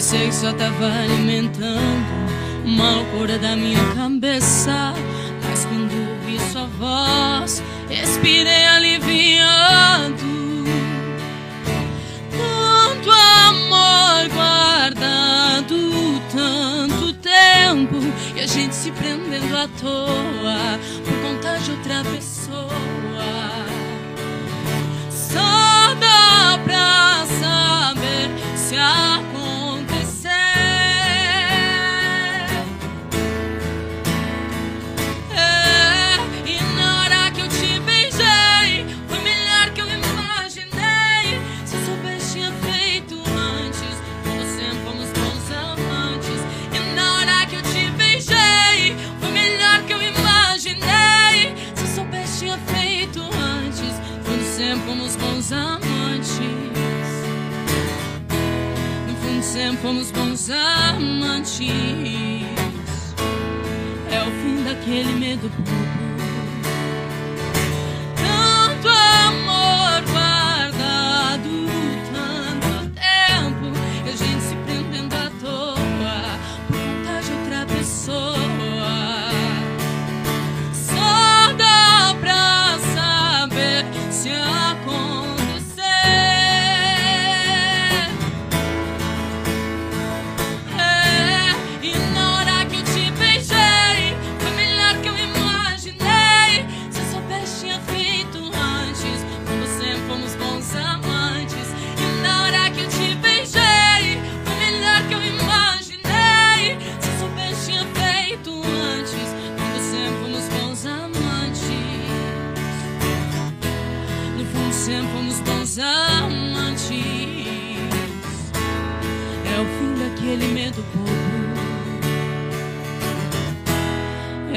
Pensei 0.00 0.28
que 0.28 0.34
só 0.34 0.50
tava 0.54 0.86
alimentando 0.86 1.78
Uma 2.64 2.90
loucura 2.90 3.38
da 3.38 3.54
minha 3.54 3.78
cabeça 3.94 4.94
Mas 5.44 5.66
quando 5.66 5.92
ouvi 5.92 6.38
sua 6.50 6.64
voz 6.78 7.62
Respirei 7.86 8.66
aliviado 8.66 10.40
tanto 12.30 13.10
amor 13.10 14.28
guardado, 14.32 15.76
tanto 16.32 17.12
tempo 17.14 17.96
e 18.34 18.40
a 18.40 18.46
gente 18.46 18.74
se 18.74 18.90
prendendo 18.92 19.54
à 19.54 19.68
toa 19.80 20.78
por 21.04 21.14
conta 21.22 21.58
de 21.58 21.70
outra 21.72 22.02
pessoa. 22.04 22.29
Sempre 59.50 59.78
fomos 59.78 60.12
bons 60.12 60.48
amantes. 60.48 61.60
É 64.08 64.22
o 64.22 64.30
fim 64.42 64.62
daquele 64.62 65.12
medo. 65.14 65.50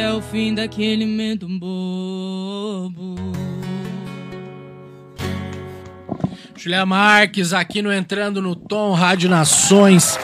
É 0.04 0.12
o 0.12 0.22
fim 0.22 0.54
daquele 0.54 1.06
medo 1.06 1.48
bobo. 1.48 3.16
Julia 6.58 6.86
Marques 6.86 7.54
aqui 7.54 7.82
no 7.82 7.90
Entrando 7.90 8.42
no 8.42 8.54
Tom 8.54 8.92
Rádio 8.92 9.30
Nações. 9.30 10.20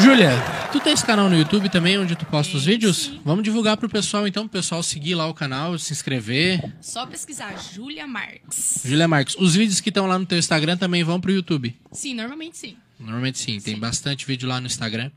Júlia, 0.00 0.32
tu 0.72 0.80
tens 0.80 1.04
canal 1.04 1.30
no 1.30 1.36
YouTube 1.36 1.68
também 1.68 1.96
onde 1.98 2.16
tu 2.16 2.26
posta 2.26 2.56
os 2.56 2.64
vídeos? 2.64 3.12
Vamos 3.24 3.44
divulgar 3.44 3.76
pro 3.76 3.88
pessoal 3.88 4.26
então, 4.26 4.48
pro 4.48 4.58
pessoal 4.58 4.82
seguir 4.82 5.14
lá 5.14 5.28
o 5.28 5.34
canal, 5.34 5.78
se 5.78 5.92
inscrever. 5.92 6.60
Só 6.80 7.06
pesquisar 7.06 7.54
Júlia 7.72 8.08
Marques. 8.08 8.82
Julia 8.84 9.06
Marques, 9.06 9.36
os 9.38 9.54
vídeos 9.54 9.80
que 9.80 9.90
estão 9.90 10.08
lá 10.08 10.18
no 10.18 10.26
teu 10.26 10.36
Instagram 10.36 10.76
também 10.76 11.04
vão 11.04 11.20
pro 11.20 11.30
YouTube. 11.30 11.76
Sim, 11.92 12.14
normalmente 12.14 12.58
sim. 12.58 12.76
Normalmente 13.04 13.38
sim, 13.38 13.60
tem 13.60 13.78
bastante 13.78 14.26
vídeo 14.26 14.48
lá 14.48 14.60
no 14.60 14.66
Instagram. 14.66 15.10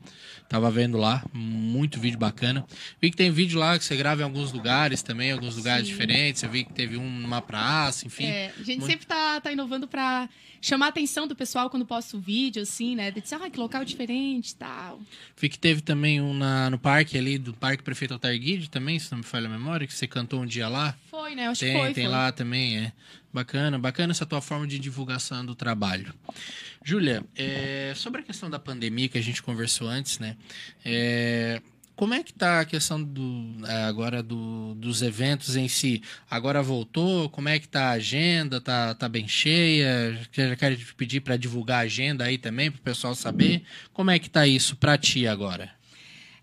Tava 0.48 0.70
vendo 0.70 0.96
lá, 0.96 1.22
muito 1.32 2.00
vídeo 2.00 2.18
bacana. 2.18 2.64
Vi 3.02 3.10
que 3.10 3.16
tem 3.16 3.30
vídeo 3.30 3.58
lá 3.58 3.78
que 3.78 3.84
você 3.84 3.94
grava 3.96 4.22
em 4.22 4.24
alguns 4.24 4.50
lugares 4.50 5.02
também, 5.02 5.30
alguns 5.30 5.56
lugares 5.56 5.86
Sim. 5.86 5.92
diferentes. 5.92 6.42
Eu 6.42 6.48
vi 6.48 6.64
que 6.64 6.72
teve 6.72 6.96
um 6.96 7.10
numa 7.20 7.42
praça, 7.42 8.06
enfim. 8.06 8.24
É, 8.24 8.46
a 8.58 8.62
gente 8.62 8.78
Muito- 8.78 8.86
sempre 8.86 9.06
tá, 9.06 9.40
tá 9.42 9.52
inovando 9.52 9.86
pra 9.86 10.26
chamar 10.60 10.86
a 10.86 10.88
atenção 10.88 11.26
do 11.26 11.36
pessoal 11.36 11.68
quando 11.68 11.84
posta 11.84 12.16
o 12.16 12.20
vídeo, 12.20 12.62
assim, 12.62 12.96
né? 12.96 13.10
De 13.10 13.20
dizer, 13.20 13.34
ah, 13.34 13.50
que 13.50 13.60
local 13.60 13.84
diferente 13.84 14.52
e 14.52 14.54
tal. 14.56 15.00
Vi 15.36 15.50
que 15.50 15.58
teve 15.58 15.82
também 15.82 16.18
um 16.18 16.32
na, 16.32 16.70
no 16.70 16.78
parque 16.78 17.18
ali, 17.18 17.36
do 17.36 17.52
Parque 17.52 17.82
Prefeito 17.82 18.14
Altar 18.14 18.32
Guide 18.38 18.70
também, 18.70 18.98
se 18.98 19.10
não 19.12 19.18
me 19.18 19.24
falha 19.24 19.46
a 19.48 19.50
memória, 19.50 19.86
que 19.86 19.92
você 19.92 20.06
cantou 20.06 20.40
um 20.40 20.46
dia 20.46 20.66
lá. 20.68 20.96
Foi, 21.10 21.34
né? 21.34 21.48
Acho 21.48 21.60
tem, 21.60 21.72
que 21.74 21.78
foi. 21.78 21.92
tem 21.92 22.04
foi. 22.04 22.12
lá 22.12 22.32
também, 22.32 22.78
é. 22.78 22.92
Bacana, 23.32 23.78
bacana 23.78 24.10
essa 24.12 24.24
tua 24.24 24.40
forma 24.40 24.66
de 24.66 24.78
divulgação 24.78 25.44
do 25.44 25.54
trabalho. 25.54 26.14
Júlia, 26.84 27.22
é, 27.36 27.92
sobre 27.94 28.20
a 28.22 28.24
questão 28.24 28.48
da 28.48 28.58
pandemia 28.58 29.08
que 29.08 29.18
a 29.18 29.22
gente 29.22 29.42
conversou 29.42 29.86
antes, 29.88 30.18
né? 30.18 30.36
É, 30.84 31.60
como 31.94 32.14
é 32.14 32.22
que 32.22 32.32
tá 32.32 32.60
a 32.60 32.64
questão 32.64 33.02
do, 33.02 33.56
é, 33.66 33.84
agora 33.84 34.22
do, 34.22 34.74
dos 34.76 35.02
eventos 35.02 35.56
em 35.56 35.68
si? 35.68 36.02
Agora 36.30 36.62
voltou? 36.62 37.28
Como 37.28 37.48
é 37.48 37.58
que 37.58 37.68
tá 37.68 37.88
a 37.88 37.92
agenda? 37.92 38.60
Tá, 38.60 38.94
tá 38.94 39.08
bem 39.08 39.28
cheia? 39.28 40.18
Já 40.32 40.56
quero 40.56 40.76
te 40.76 40.94
pedir 40.94 41.20
para 41.20 41.36
divulgar 41.36 41.78
a 41.80 41.82
agenda 41.82 42.24
aí 42.24 42.38
também, 42.38 42.70
para 42.70 42.78
o 42.78 42.82
pessoal 42.82 43.14
saber. 43.14 43.62
Como 43.92 44.10
é 44.10 44.18
que 44.18 44.30
tá 44.30 44.46
isso 44.46 44.74
para 44.76 44.96
ti 44.96 45.26
agora? 45.26 45.70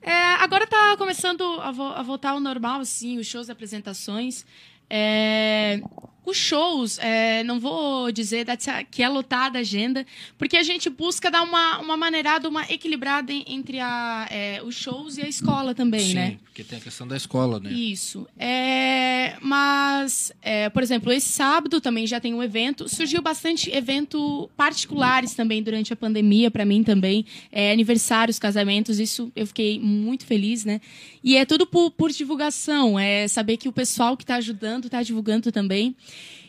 É, 0.02 0.34
agora 0.36 0.68
tá 0.68 0.96
começando 0.98 1.42
a, 1.62 1.72
vo- 1.72 1.94
a 1.94 2.04
voltar 2.04 2.32
ao 2.32 2.40
normal, 2.40 2.82
assim, 2.82 3.18
os 3.18 3.26
shows 3.26 3.50
apresentações. 3.50 4.46
É, 4.88 5.82
os 6.26 6.38
shows, 6.38 6.98
é, 7.00 7.44
não 7.44 7.60
vou 7.60 8.12
dizer 8.12 8.46
que 8.90 9.04
é 9.04 9.10
lotada 9.10 9.60
a 9.60 9.62
agenda, 9.62 10.06
porque 10.38 10.58
a 10.58 10.64
gente 10.64 10.90
busca 10.90 11.30
dar 11.30 11.44
uma, 11.44 11.80
uma 11.80 11.96
maneirada, 11.96 12.50
uma 12.50 12.64
equilibrada 12.64 13.32
entre 13.32 13.80
a, 13.80 14.28
é, 14.30 14.62
os 14.64 14.76
shows 14.76 15.18
e 15.18 15.22
a 15.22 15.28
escola 15.28 15.76
também, 15.76 16.08
Sim, 16.08 16.16
né? 16.16 16.38
porque 16.56 16.64
tem 16.64 16.78
a 16.78 16.82
questão 16.82 17.06
da 17.06 17.18
escola, 17.18 17.60
né? 17.60 17.70
Isso. 17.70 18.26
É, 18.40 19.36
mas, 19.42 20.32
é, 20.42 20.70
por 20.70 20.82
exemplo, 20.82 21.12
esse 21.12 21.28
sábado 21.28 21.82
também 21.82 22.08
já 22.08 22.18
tem 22.18 22.34
um 22.34 22.42
evento. 22.42 22.88
Surgiu 22.88 23.22
bastante 23.22 23.70
evento 23.70 24.50
particulares 24.56 25.34
também 25.34 25.62
durante 25.62 25.92
a 25.92 25.98
pandemia, 25.98 26.50
para 26.50 26.64
mim 26.64 26.82
também. 26.82 27.26
É, 27.52 27.74
aniversários, 27.74 28.40
casamentos, 28.40 29.00
isso 29.00 29.30
eu 29.36 29.46
fiquei 29.46 29.82
muito 29.82 30.26
feliz, 30.26 30.64
né? 30.64 30.80
E 31.22 31.36
é 31.36 31.44
tudo 31.44 31.68
por, 31.68 31.92
por 31.92 32.10
divulgação, 32.10 32.98
é 32.98 33.28
saber 33.28 33.58
que 33.58 33.68
o 33.68 33.74
pessoal 33.74 34.16
que 34.16 34.24
está 34.24 34.36
ajudando 34.36 34.86
está 34.86 35.04
divulgando 35.04 35.52
também. 35.52 35.94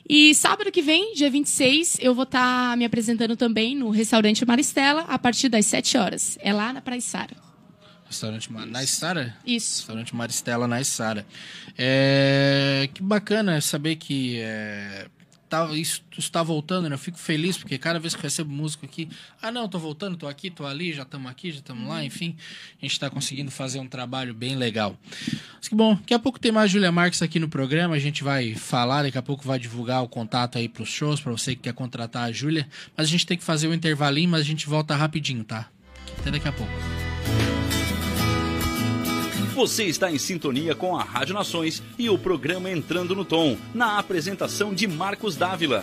E 0.08 0.34
sábado 0.34 0.70
que 0.70 0.82
vem, 0.82 1.14
dia 1.14 1.28
26, 1.30 1.98
eu 2.00 2.14
vou 2.14 2.22
estar 2.24 2.76
me 2.76 2.84
apresentando 2.84 3.36
também 3.36 3.74
no 3.74 3.90
restaurante 3.90 4.44
Maristela 4.46 5.02
a 5.08 5.18
partir 5.18 5.48
das 5.48 5.66
7 5.66 5.96
horas. 5.98 6.38
É 6.40 6.52
lá 6.52 6.72
na 6.72 6.80
Praissara. 6.80 7.36
Restaurante 8.08 8.52
Ma- 8.52 8.64
na 8.64 8.86
Sara? 8.86 9.36
Isso. 9.44 9.78
Restaurante 9.80 10.14
Maristela 10.14 10.68
na. 10.68 11.26
É, 11.76 12.88
que 12.94 13.02
bacana 13.02 13.60
saber 13.60 13.96
que 13.96 14.38
é, 14.38 15.08
tá, 15.48 15.72
isso 15.72 16.02
está 16.16 16.42
voltando, 16.42 16.88
né? 16.88 16.94
Eu 16.94 16.98
fico 16.98 17.18
feliz 17.18 17.56
porque 17.56 17.78
cada 17.78 17.98
vez 17.98 18.14
que 18.14 18.20
eu 18.20 18.22
recebo 18.22 18.50
músico 18.50 18.84
aqui, 18.84 19.08
ah 19.40 19.50
não, 19.50 19.68
tô 19.68 19.78
voltando, 19.78 20.16
tô 20.16 20.26
aqui, 20.26 20.50
tô 20.50 20.66
ali, 20.66 20.92
já 20.92 21.02
estamos 21.02 21.30
aqui, 21.30 21.50
já 21.50 21.58
estamos 21.58 21.88
lá, 21.88 22.04
enfim, 22.04 22.36
a 22.80 22.84
gente 22.84 22.92
está 22.92 23.08
conseguindo 23.08 23.50
fazer 23.50 23.78
um 23.78 23.86
trabalho 23.86 24.34
bem 24.34 24.56
legal. 24.56 24.96
Mas 25.54 25.68
que 25.68 25.74
bom, 25.74 25.94
daqui 25.94 26.14
a 26.14 26.18
pouco 26.18 26.38
tem 26.38 26.52
mais 26.52 26.70
Júlia 26.70 26.92
Marques 26.92 27.22
aqui 27.22 27.38
no 27.38 27.48
programa, 27.48 27.94
a 27.94 27.98
gente 27.98 28.22
vai 28.22 28.54
falar, 28.54 29.02
daqui 29.02 29.18
a 29.18 29.22
pouco 29.22 29.44
vai 29.44 29.58
divulgar 29.58 30.02
o 30.02 30.08
contato 30.08 30.58
aí 30.58 30.68
pros 30.68 30.88
shows, 30.88 31.20
para 31.20 31.32
você 31.32 31.54
que 31.54 31.62
quer 31.62 31.74
contratar 31.74 32.24
a 32.24 32.32
Júlia, 32.32 32.68
mas 32.96 33.06
a 33.06 33.10
gente 33.10 33.26
tem 33.26 33.36
que 33.36 33.44
fazer 33.44 33.68
o 33.68 33.74
intervalinho, 33.74 34.30
mas 34.30 34.40
a 34.40 34.44
gente 34.44 34.66
volta 34.66 34.94
rapidinho, 34.94 35.44
tá? 35.44 35.68
Até 36.18 36.30
daqui 36.30 36.48
a 36.48 36.52
pouco. 36.52 36.72
Você 39.56 39.84
está 39.84 40.12
em 40.12 40.18
sintonia 40.18 40.74
com 40.74 40.94
a 40.94 41.02
Rádio 41.02 41.32
Nações 41.32 41.82
e 41.98 42.10
o 42.10 42.18
programa 42.18 42.70
Entrando 42.70 43.16
no 43.16 43.24
Tom, 43.24 43.56
na 43.74 43.98
apresentação 43.98 44.74
de 44.74 44.86
Marcos 44.86 45.34
Dávila. 45.34 45.82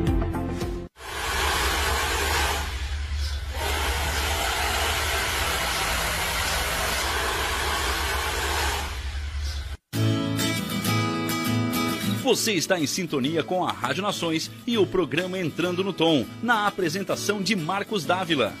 Você 12.31 12.53
está 12.53 12.79
em 12.79 12.87
sintonia 12.87 13.43
com 13.43 13.65
a 13.65 13.73
Rádio 13.73 14.01
Nações 14.01 14.49
e 14.65 14.77
o 14.77 14.87
programa 14.87 15.37
Entrando 15.37 15.83
no 15.83 15.91
Tom, 15.91 16.25
na 16.41 16.65
apresentação 16.65 17.41
de 17.41 17.57
Marcos 17.57 18.05
Dávila. 18.05 18.53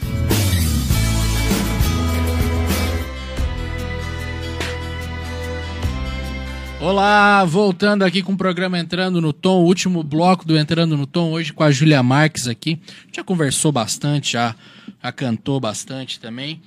Olá, 6.81 7.45
voltando 7.45 8.03
aqui 8.03 8.21
com 8.21 8.33
o 8.33 8.37
programa 8.37 8.77
Entrando 8.77 9.21
no 9.21 9.31
Tom, 9.31 9.61
o 9.61 9.65
último 9.65 10.03
bloco 10.03 10.43
do 10.45 10.57
Entrando 10.57 10.97
no 10.97 11.07
Tom, 11.07 11.31
hoje 11.31 11.53
com 11.53 11.63
a 11.63 11.71
Júlia 11.71 12.03
Marques 12.03 12.49
aqui. 12.49 12.77
Já 13.09 13.23
conversou 13.23 13.71
bastante, 13.71 14.33
já, 14.33 14.53
já 15.01 15.11
cantou 15.13 15.61
bastante 15.61 16.19
também. 16.19 16.61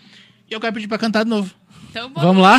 E 0.51 0.55
eu 0.55 0.59
quero 0.59 0.73
pedir 0.73 0.89
pra 0.89 0.97
cantar 0.97 1.25
de 1.25 1.29
novo. 1.29 1.55
Então. 1.91 2.11
Vamos 2.15 2.43
lá? 2.43 2.57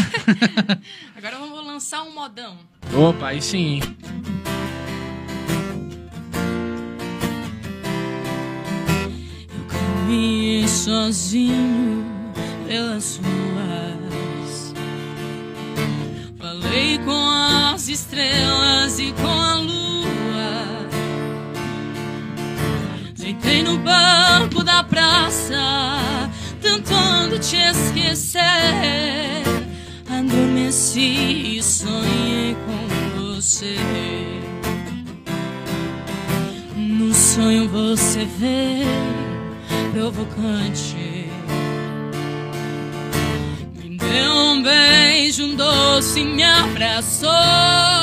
Agora 1.18 1.40
vamos 1.40 1.55
lançar 1.76 2.04
um 2.04 2.14
modão. 2.14 2.56
Opa, 2.94 3.28
aí 3.28 3.42
sim. 3.42 3.82
Caminhei 9.68 10.66
sozinho 10.70 12.06
pelas 12.66 13.18
ruas. 13.18 14.74
Falei 16.40 16.98
com 17.00 17.30
as 17.74 17.90
estrelas 17.90 18.98
e 18.98 19.12
com 19.12 19.28
a 19.28 19.58
lua. 19.58 20.88
Deitei 23.18 23.64
no 23.64 23.78
banco 23.80 24.64
da 24.64 24.82
praça, 24.82 25.60
tentando 26.62 27.38
te 27.38 27.58
esquecer. 27.58 28.44
Adormeci 30.18 31.58
e 31.58 31.64
sonhei 31.64 32.56
com 32.66 33.34
você. 33.34 33.76
No 36.76 37.14
sonho 37.14 37.68
você 37.68 38.26
veio 38.40 39.36
provocante. 39.94 41.30
Me 43.76 43.98
deu 43.98 44.32
um 44.32 44.64
beijo, 44.64 45.46
um 45.46 45.56
doce, 45.56 46.24
me 46.24 46.44
abraçou. 46.44 47.95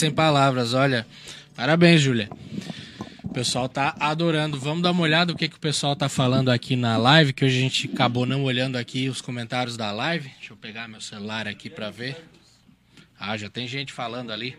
Sem 0.00 0.10
palavras, 0.10 0.72
olha. 0.72 1.06
Parabéns, 1.54 2.00
Júlia. 2.00 2.30
O 3.22 3.28
pessoal 3.28 3.68
tá 3.68 3.94
adorando. 4.00 4.58
Vamos 4.58 4.82
dar 4.82 4.92
uma 4.92 5.02
olhada 5.02 5.30
o 5.30 5.36
que, 5.36 5.46
que 5.46 5.56
o 5.56 5.60
pessoal 5.60 5.94
tá 5.94 6.08
falando 6.08 6.50
aqui 6.50 6.74
na 6.74 6.96
live, 6.96 7.34
que 7.34 7.44
hoje 7.44 7.58
a 7.58 7.60
gente 7.60 7.90
acabou 7.92 8.24
não 8.24 8.42
olhando 8.42 8.76
aqui 8.76 9.10
os 9.10 9.20
comentários 9.20 9.76
da 9.76 9.92
live. 9.92 10.30
Deixa 10.38 10.54
eu 10.54 10.56
pegar 10.56 10.88
meu 10.88 11.02
celular 11.02 11.46
aqui 11.46 11.68
para 11.68 11.90
ver. 11.90 12.16
Ah, 13.18 13.36
já 13.36 13.50
tem 13.50 13.68
gente 13.68 13.92
falando 13.92 14.32
ali. 14.32 14.56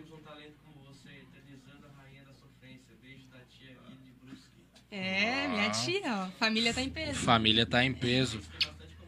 É, 4.92 5.48
minha 5.48 5.70
tia, 5.70 6.02
ó. 6.04 6.28
Família 6.38 6.72
tá 6.72 6.82
em 6.82 6.90
peso. 6.90 7.14
Família 7.18 7.66
tá 7.66 7.84
em 7.84 7.92
peso. 7.92 8.40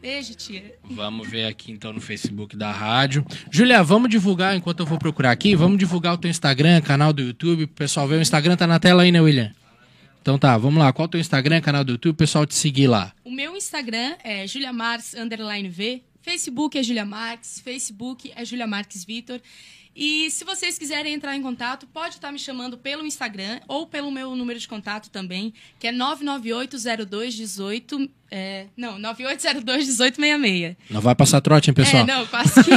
Beijo, 0.05 0.35
tia. 0.35 0.75
Vamos 0.83 1.27
ver 1.27 1.45
aqui 1.45 1.71
então 1.71 1.91
no 1.91 1.99
Facebook 1.99 2.55
da 2.55 2.71
rádio. 2.71 3.25
Júlia, 3.49 3.81
vamos 3.81 4.07
divulgar 4.07 4.55
enquanto 4.55 4.81
eu 4.81 4.85
vou 4.85 4.99
procurar 4.99 5.31
aqui. 5.31 5.55
Vamos 5.55 5.79
divulgar 5.79 6.13
o 6.13 6.17
teu 6.19 6.29
Instagram, 6.29 6.79
canal 6.81 7.11
do 7.11 7.23
YouTube. 7.23 7.63
O 7.63 7.67
pessoal 7.67 8.07
vê 8.07 8.13
o 8.13 8.21
Instagram, 8.21 8.55
tá 8.55 8.67
na 8.67 8.79
tela 8.79 9.01
aí, 9.01 9.11
né, 9.11 9.19
William? 9.19 9.51
Então 10.21 10.37
tá, 10.37 10.55
vamos 10.59 10.77
lá. 10.77 10.93
Qual 10.93 11.05
é 11.05 11.07
o 11.07 11.09
teu 11.09 11.19
Instagram, 11.19 11.59
canal 11.59 11.83
do 11.83 11.93
YouTube? 11.93 12.13
O 12.13 12.17
pessoal 12.17 12.45
te 12.45 12.53
seguir 12.53 12.85
lá. 12.85 13.13
O 13.23 13.31
meu 13.31 13.57
Instagram 13.57 14.13
é 14.23 14.45
Julia 14.45 14.71
Marques 14.71 15.15
underline 15.15 15.69
V. 15.69 16.03
Facebook 16.21 16.77
é 16.77 16.83
Julia 16.83 17.03
Marques. 17.03 17.59
Facebook 17.59 18.31
é 18.35 18.45
Julia 18.45 18.67
Marques 18.67 19.03
Vitor. 19.03 19.41
E 19.95 20.29
se 20.29 20.43
vocês 20.43 20.77
quiserem 20.77 21.13
entrar 21.13 21.37
em 21.37 21.41
contato, 21.41 21.87
pode 21.87 22.15
estar 22.15 22.29
me 22.29 22.37
chamando 22.37 22.77
pelo 22.77 23.05
Instagram 23.05 23.61
ou 23.65 23.87
pelo 23.87 24.11
meu 24.11 24.35
número 24.35 24.59
de 24.59 24.67
contato 24.67 25.09
também, 25.09 25.53
que 25.79 25.87
é 25.87 25.93
9980218. 25.93 28.09
É, 28.29 28.65
não, 28.75 28.99
98021866. 28.99 30.75
Não 30.89 30.99
vai 30.99 31.15
passar 31.15 31.39
trote, 31.39 31.69
hein, 31.69 31.73
pessoal? 31.73 32.03
É, 32.03 32.05
não, 32.05 32.27
quase 32.27 32.61
que. 32.61 32.71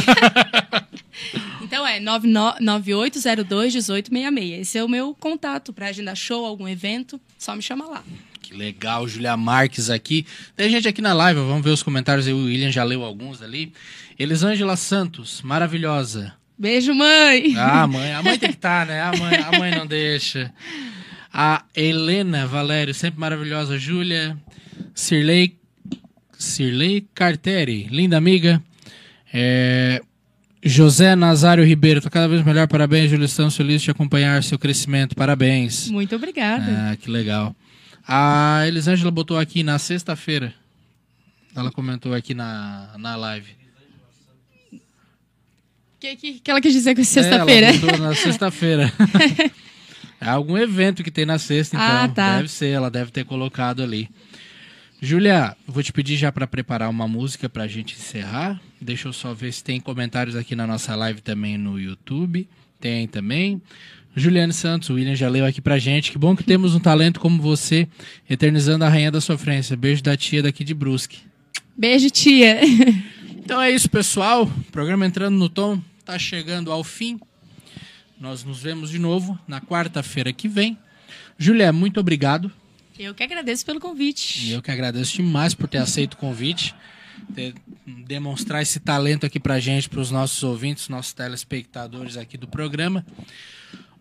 então 1.64 1.84
é 1.84 1.98
98021866. 2.00 4.60
Esse 4.60 4.78
é 4.78 4.84
o 4.84 4.88
meu 4.88 5.12
contato 5.18 5.72
para 5.72 5.88
agendar 5.88 6.14
show, 6.14 6.46
algum 6.46 6.68
evento, 6.68 7.20
só 7.36 7.56
me 7.56 7.62
chama 7.62 7.84
lá. 7.88 8.04
Que 8.40 8.54
legal, 8.54 9.08
Julia 9.08 9.36
Marques 9.36 9.90
aqui. 9.90 10.24
Tem 10.54 10.70
gente 10.70 10.86
aqui 10.86 11.02
na 11.02 11.12
live, 11.12 11.40
vamos 11.40 11.64
ver 11.64 11.70
os 11.70 11.82
comentários 11.82 12.28
aí. 12.28 12.32
O 12.32 12.44
William 12.44 12.70
já 12.70 12.84
leu 12.84 13.02
alguns 13.02 13.42
ali. 13.42 13.72
Elisângela 14.16 14.76
Santos, 14.76 15.42
maravilhosa. 15.42 16.38
Beijo, 16.59 16.92
mãe! 16.92 17.54
Ah, 17.56 17.86
mãe, 17.86 18.12
a 18.12 18.22
mãe 18.22 18.36
tem 18.36 18.48
que 18.48 18.56
estar, 18.56 18.84
né? 18.84 19.00
A 19.00 19.12
mãe, 19.16 19.36
a 19.36 19.59
mãe 19.59 19.70
não 19.70 19.86
deixa. 19.86 20.52
A 21.32 21.62
Helena 21.76 22.46
Valério, 22.46 22.92
sempre 22.92 23.20
maravilhosa. 23.20 23.78
Júlia, 23.78 24.36
Cirlei, 24.92 25.56
Cirlei 26.36 27.06
Carteri, 27.14 27.86
linda 27.90 28.16
amiga. 28.16 28.61
É, 29.32 30.02
José 30.61 31.14
Nazário 31.14 31.64
Ribeiro, 31.64 32.00
tá 32.00 32.11
cada 32.11 32.26
vez 32.26 32.44
melhor. 32.44 32.66
Parabéns, 32.66 33.11
Júlia. 33.11 33.26
Estamos 33.26 33.56
felizes 33.56 33.82
de 33.82 33.90
acompanhar 33.92 34.42
seu 34.42 34.59
crescimento. 34.59 35.14
Parabéns. 35.14 35.88
Muito 35.88 36.16
obrigada. 36.16 36.90
Ah, 36.90 36.96
que 36.96 37.09
legal. 37.09 37.54
A 38.06 38.64
Elisângela 38.66 39.11
botou 39.12 39.38
aqui 39.38 39.62
na 39.62 39.78
sexta-feira. 39.78 40.52
Ela 41.54 41.70
comentou 41.70 42.14
aqui 42.14 42.34
na, 42.34 42.94
na 42.98 43.14
live. 43.14 43.57
O 45.99 46.01
que, 46.01 46.14
que, 46.14 46.32
que 46.34 46.49
ela 46.49 46.61
quis 46.61 46.72
dizer 46.72 46.94
com 46.94 47.03
sexta-feira? 47.03 47.66
É, 47.70 47.96
na 47.99 48.14
sexta-feira. 48.14 48.92
é 50.20 50.28
algum 50.28 50.57
evento 50.57 51.03
que 51.03 51.11
tem 51.11 51.26
na 51.26 51.40
sexta, 51.40 51.76
então. 51.76 51.88
Ah, 51.88 52.07
tá. 52.07 52.36
Deve 52.36 52.49
ser, 52.49 52.68
ela 52.68 52.88
deve 52.88 53.11
ter 53.11 53.24
colocado 53.24 53.82
ali. 53.82 54.09
Júlia, 55.03 55.57
vou 55.66 55.82
te 55.82 55.92
pedir 55.92 56.16
já 56.16 56.30
para 56.30 56.46
preparar 56.46 56.88
uma 56.88 57.09
música 57.09 57.49
para 57.49 57.64
a 57.64 57.66
gente 57.66 57.96
encerrar. 57.96 58.61
Deixa 58.80 59.09
eu 59.09 59.12
só 59.12 59.34
ver 59.34 59.53
se 59.53 59.64
tem 59.64 59.80
comentários 59.80 60.36
aqui 60.36 60.55
na 60.55 60.68
nossa 60.68 60.94
live 60.94 61.20
também 61.20 61.59
no 61.59 61.80
YouTube. 61.80 62.49
Tem 62.78 63.09
também. 63.09 63.61
Juliane 64.14 64.53
Santos, 64.53 64.90
o 64.90 64.94
William 64.94 65.16
já 65.16 65.28
leu 65.28 65.44
aqui 65.44 65.61
pra 65.61 65.80
gente. 65.80 66.12
Que 66.12 66.18
bom 66.18 66.36
que 66.36 66.44
temos 66.44 66.76
um 66.76 66.80
talento 66.80 67.18
como 67.18 67.42
você, 67.42 67.88
eternizando 68.30 68.84
a 68.84 68.88
rainha 68.88 69.11
da 69.11 69.20
sofrência. 69.20 69.76
Beijo 69.76 70.01
da 70.01 70.16
tia 70.16 70.44
daqui 70.44 70.62
de 70.62 70.74
Brusque. 70.74 71.18
Beijo, 71.76 72.09
tia. 72.09 72.61
Então 73.49 73.62
é 73.62 73.70
isso, 73.70 73.88
pessoal. 73.88 74.46
Programa 74.70 75.07
entrando 75.07 75.38
no 75.38 75.49
tom, 75.49 75.80
tá 76.09 76.18
chegando 76.18 76.72
ao 76.72 76.82
fim. 76.82 77.20
Nós 78.18 78.42
nos 78.42 78.62
vemos 78.62 78.88
de 78.88 78.98
novo 78.98 79.38
na 79.46 79.61
quarta-feira 79.61 80.32
que 80.32 80.48
vem. 80.48 80.78
Julia, 81.36 81.70
muito 81.70 82.00
obrigado. 82.00 82.50
Eu 82.98 83.14
que 83.14 83.22
agradeço 83.22 83.66
pelo 83.66 83.78
convite. 83.78 84.46
E 84.46 84.52
eu 84.52 84.62
que 84.62 84.70
agradeço 84.70 85.16
demais 85.16 85.52
por 85.52 85.68
ter 85.68 85.76
aceito 85.76 86.14
o 86.14 86.16
convite, 86.16 86.74
ter, 87.34 87.54
demonstrar 88.06 88.62
esse 88.62 88.80
talento 88.80 89.26
aqui 89.26 89.38
pra 89.38 89.61
gente, 89.61 89.86
pros 89.86 90.11
nossos 90.11 90.42
ouvintes, 90.42 90.88
nossos 90.88 91.12
telespectadores 91.12 92.16
aqui 92.16 92.38
do 92.38 92.48
programa. 92.48 93.04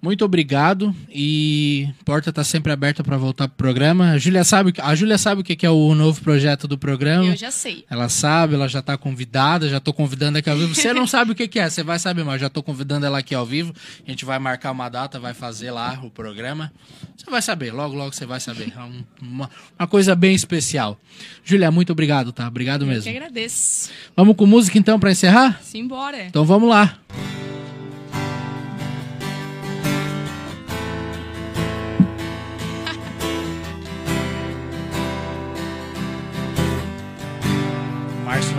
Muito 0.02 0.24
obrigado 0.24 0.96
e 1.10 1.90
porta 2.06 2.30
está 2.30 2.44
sempre 2.44 2.72
aberta 2.72 3.04
para 3.04 3.18
voltar 3.18 3.48
pro 3.48 3.58
programa. 3.58 4.12
A 4.12 4.18
Júlia 4.18 4.44
sabe, 4.44 4.72
a 4.80 4.94
Júlia 4.96 5.18
sabe 5.18 5.42
o 5.42 5.44
que 5.44 5.56
que 5.56 5.66
é 5.66 5.70
o 5.70 5.96
novo 5.96 6.22
projeto 6.22 6.68
do 6.68 6.78
programa. 6.78 7.26
Eu 7.26 7.36
já 7.36 7.50
sei. 7.50 7.84
Ela 7.90 8.08
sabe, 8.08 8.54
ela 8.54 8.68
já 8.68 8.80
está 8.80 8.96
convidada, 8.98 9.68
já 9.68 9.78
estou 9.78 9.94
convidando 9.94 10.38
aqui 10.38 10.50
ao 10.50 10.56
vivo. 10.58 10.76
Você 10.76 10.94
não 10.94 11.08
sabe 11.08 11.32
o 11.32 11.36
que, 11.36 11.48
que 11.48 11.60
é, 11.60 11.68
você 11.70 11.82
vai 11.84 11.98
saber, 11.98 12.24
mas 12.24 12.36
eu 12.36 12.40
já 12.42 12.48
estou 12.48 12.62
convidando 12.62 13.06
ela 13.08 13.18
aqui 13.18 13.34
ao 13.34 13.46
vivo. 13.46 13.74
A 14.06 14.10
gente 14.10 14.24
vai 14.24 14.38
marcar 14.38 14.72
uma 14.72 14.88
data, 14.88 15.20
vai 15.20 15.34
fazer 15.34 15.72
lá 15.72 16.00
o 16.04 16.10
programa. 16.12 16.72
Você 17.18 17.30
vai 17.30 17.42
saber, 17.42 17.74
logo, 17.74 17.96
logo 17.96 18.14
você 18.14 18.26
vai 18.26 18.40
saber. 18.40 18.72
É 18.78 18.80
um- 18.82 19.04
uma, 19.22 19.50
uma 19.80 19.88
coisa 19.88 20.16
bem 20.16 20.36
especial. 20.36 20.98
Júlia, 21.44 21.72
muito 21.72 21.92
obrigado, 21.92 22.32
tá? 22.32 22.48
Obrigado 22.48 22.84
Eu 22.84 22.88
que 22.88 22.94
mesmo. 22.94 23.10
agradeço. 23.12 23.90
Vamos 24.16 24.36
com 24.36 24.46
música 24.46 24.78
então 24.78 25.00
para 25.00 25.12
encerrar? 25.12 25.60
Simbora. 25.64 26.26
Então 26.26 26.46
vamos 26.46 26.70
lá. 26.70 26.98
Márcio 27.10 27.47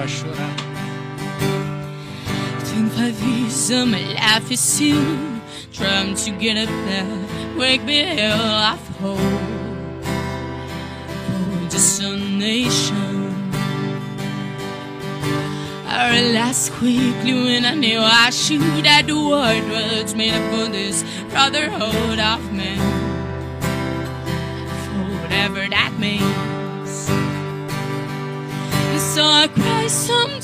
chorar. 0.08 0.54
25 2.64 3.22
years 3.22 3.70
of 3.70 3.88
my 3.88 4.00
life 4.14 4.50
is 4.50 4.60
still 4.60 5.04
trying 5.72 6.14
to 6.14 6.30
get 6.32 6.56
up 6.56 6.74
there, 6.86 7.58
wake 7.58 7.82
me 7.84 7.98
hell 8.16 8.40
of 8.72 8.80
hope 8.98 9.18
for 11.26 11.68
just 11.70 12.02
a 12.02 12.16
nation. 12.16 13.34
I 15.86 16.10
realized 16.12 16.72
quickly 16.72 17.32
when 17.32 17.64
I 17.64 17.74
knew 17.74 18.00
I 18.00 18.30
should 18.30 18.60
that 18.84 19.06
the 19.06 19.14
word 19.14 19.64
was 19.70 20.14
made 20.14 20.32
up 20.32 20.44
for 20.52 20.70
this 20.70 21.04
brotherhood 21.30 22.18
of 22.18 22.52
men, 22.52 22.78
for 24.84 25.22
whatever 25.22 25.68
that 25.68 25.92
means. 25.98 26.57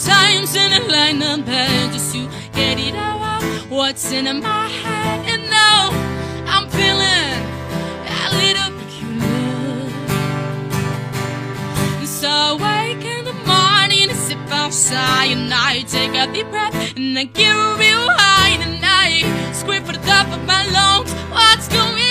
Sometimes 0.05 0.55
in 0.55 0.73
a 0.73 0.81
line 0.93 1.23
of 1.23 1.47
bed 1.47 1.93
just 1.93 2.13
to 2.13 2.29
get 2.53 2.79
it 2.79 2.95
out 2.95 3.43
what's 3.71 4.13
in 4.13 4.27
my 4.43 4.69
head. 4.69 5.21
And 5.33 5.43
now 5.49 5.81
I'm 6.53 6.69
feeling 6.69 7.41
a 8.21 8.29
little 8.41 8.71
peculiar. 8.81 9.91
So 12.07 12.29
I 12.29 12.53
wake 12.67 13.05
in 13.17 13.25
the 13.25 13.39
morning 13.53 14.11
and 14.11 14.19
sip 14.19 14.39
outside 14.51 15.31
and 15.37 15.53
I 15.53 15.83
take 15.97 16.15
a 16.15 16.31
deep 16.33 16.51
breath 16.51 16.75
and 16.97 17.19
I 17.19 17.23
a 17.23 17.77
real 17.83 18.07
high 18.21 18.57
and 18.67 18.85
I 18.85 19.53
scream 19.53 19.85
for 19.85 19.93
the 19.93 20.05
top 20.07 20.27
of 20.37 20.45
my 20.45 20.63
lungs. 20.77 21.13
What's 21.33 21.69
going 21.69 22.04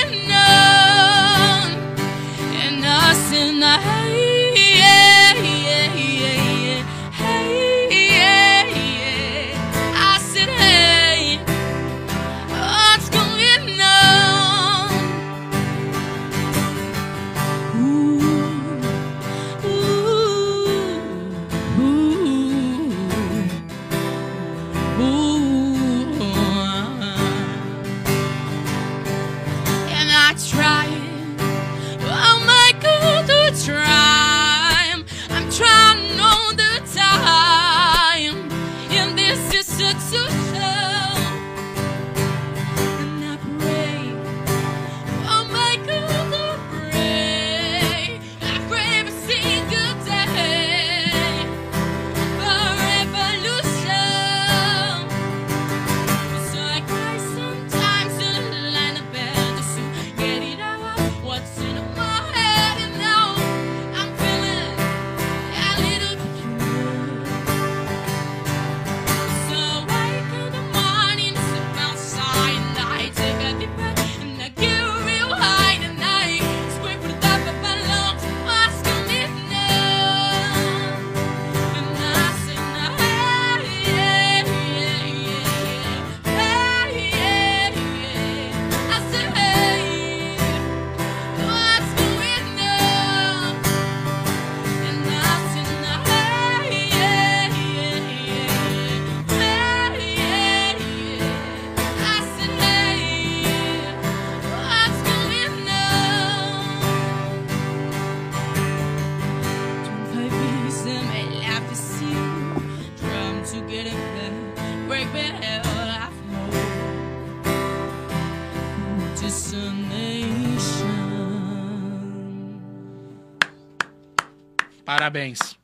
Parabéns. 125.04 125.58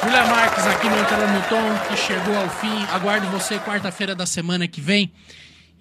Julia 0.00 0.24
Marques 0.26 0.64
aqui 0.64 0.88
no 0.88 0.96
Entrando 0.96 1.32
no 1.32 1.42
Tom, 1.48 1.88
que 1.88 1.96
chegou 1.96 2.36
ao 2.36 2.48
fim. 2.48 2.84
Aguardo 2.92 3.26
você 3.30 3.58
quarta-feira 3.58 4.14
da 4.14 4.26
semana 4.26 4.68
que 4.68 4.80
vem. 4.80 5.10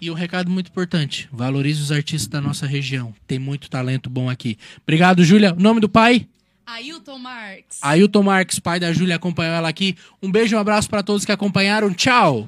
E 0.01 0.09
um 0.09 0.15
recado 0.15 0.49
muito 0.49 0.71
importante: 0.71 1.29
valorize 1.31 1.79
os 1.79 1.91
artistas 1.91 2.27
da 2.27 2.41
nossa 2.41 2.65
região. 2.65 3.13
Tem 3.27 3.37
muito 3.37 3.69
talento 3.69 4.09
bom 4.09 4.27
aqui. 4.27 4.57
Obrigado, 4.81 5.23
Júlia. 5.23 5.53
O 5.53 5.61
nome 5.61 5.79
do 5.79 5.87
pai? 5.87 6.27
Ailton 6.65 7.19
Marx. 7.19 7.77
Ailton 7.79 8.23
Marques, 8.23 8.57
pai 8.57 8.79
da 8.79 8.91
Júlia, 8.91 9.17
acompanhou 9.17 9.53
ela 9.53 9.69
aqui. 9.69 9.95
Um 10.19 10.31
beijo 10.31 10.55
e 10.55 10.57
um 10.57 10.59
abraço 10.59 10.89
para 10.89 11.03
todos 11.03 11.25
que 11.25 11.31
acompanharam. 11.31 11.93
Tchau! 11.93 12.47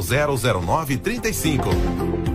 000935. 0.00 2.31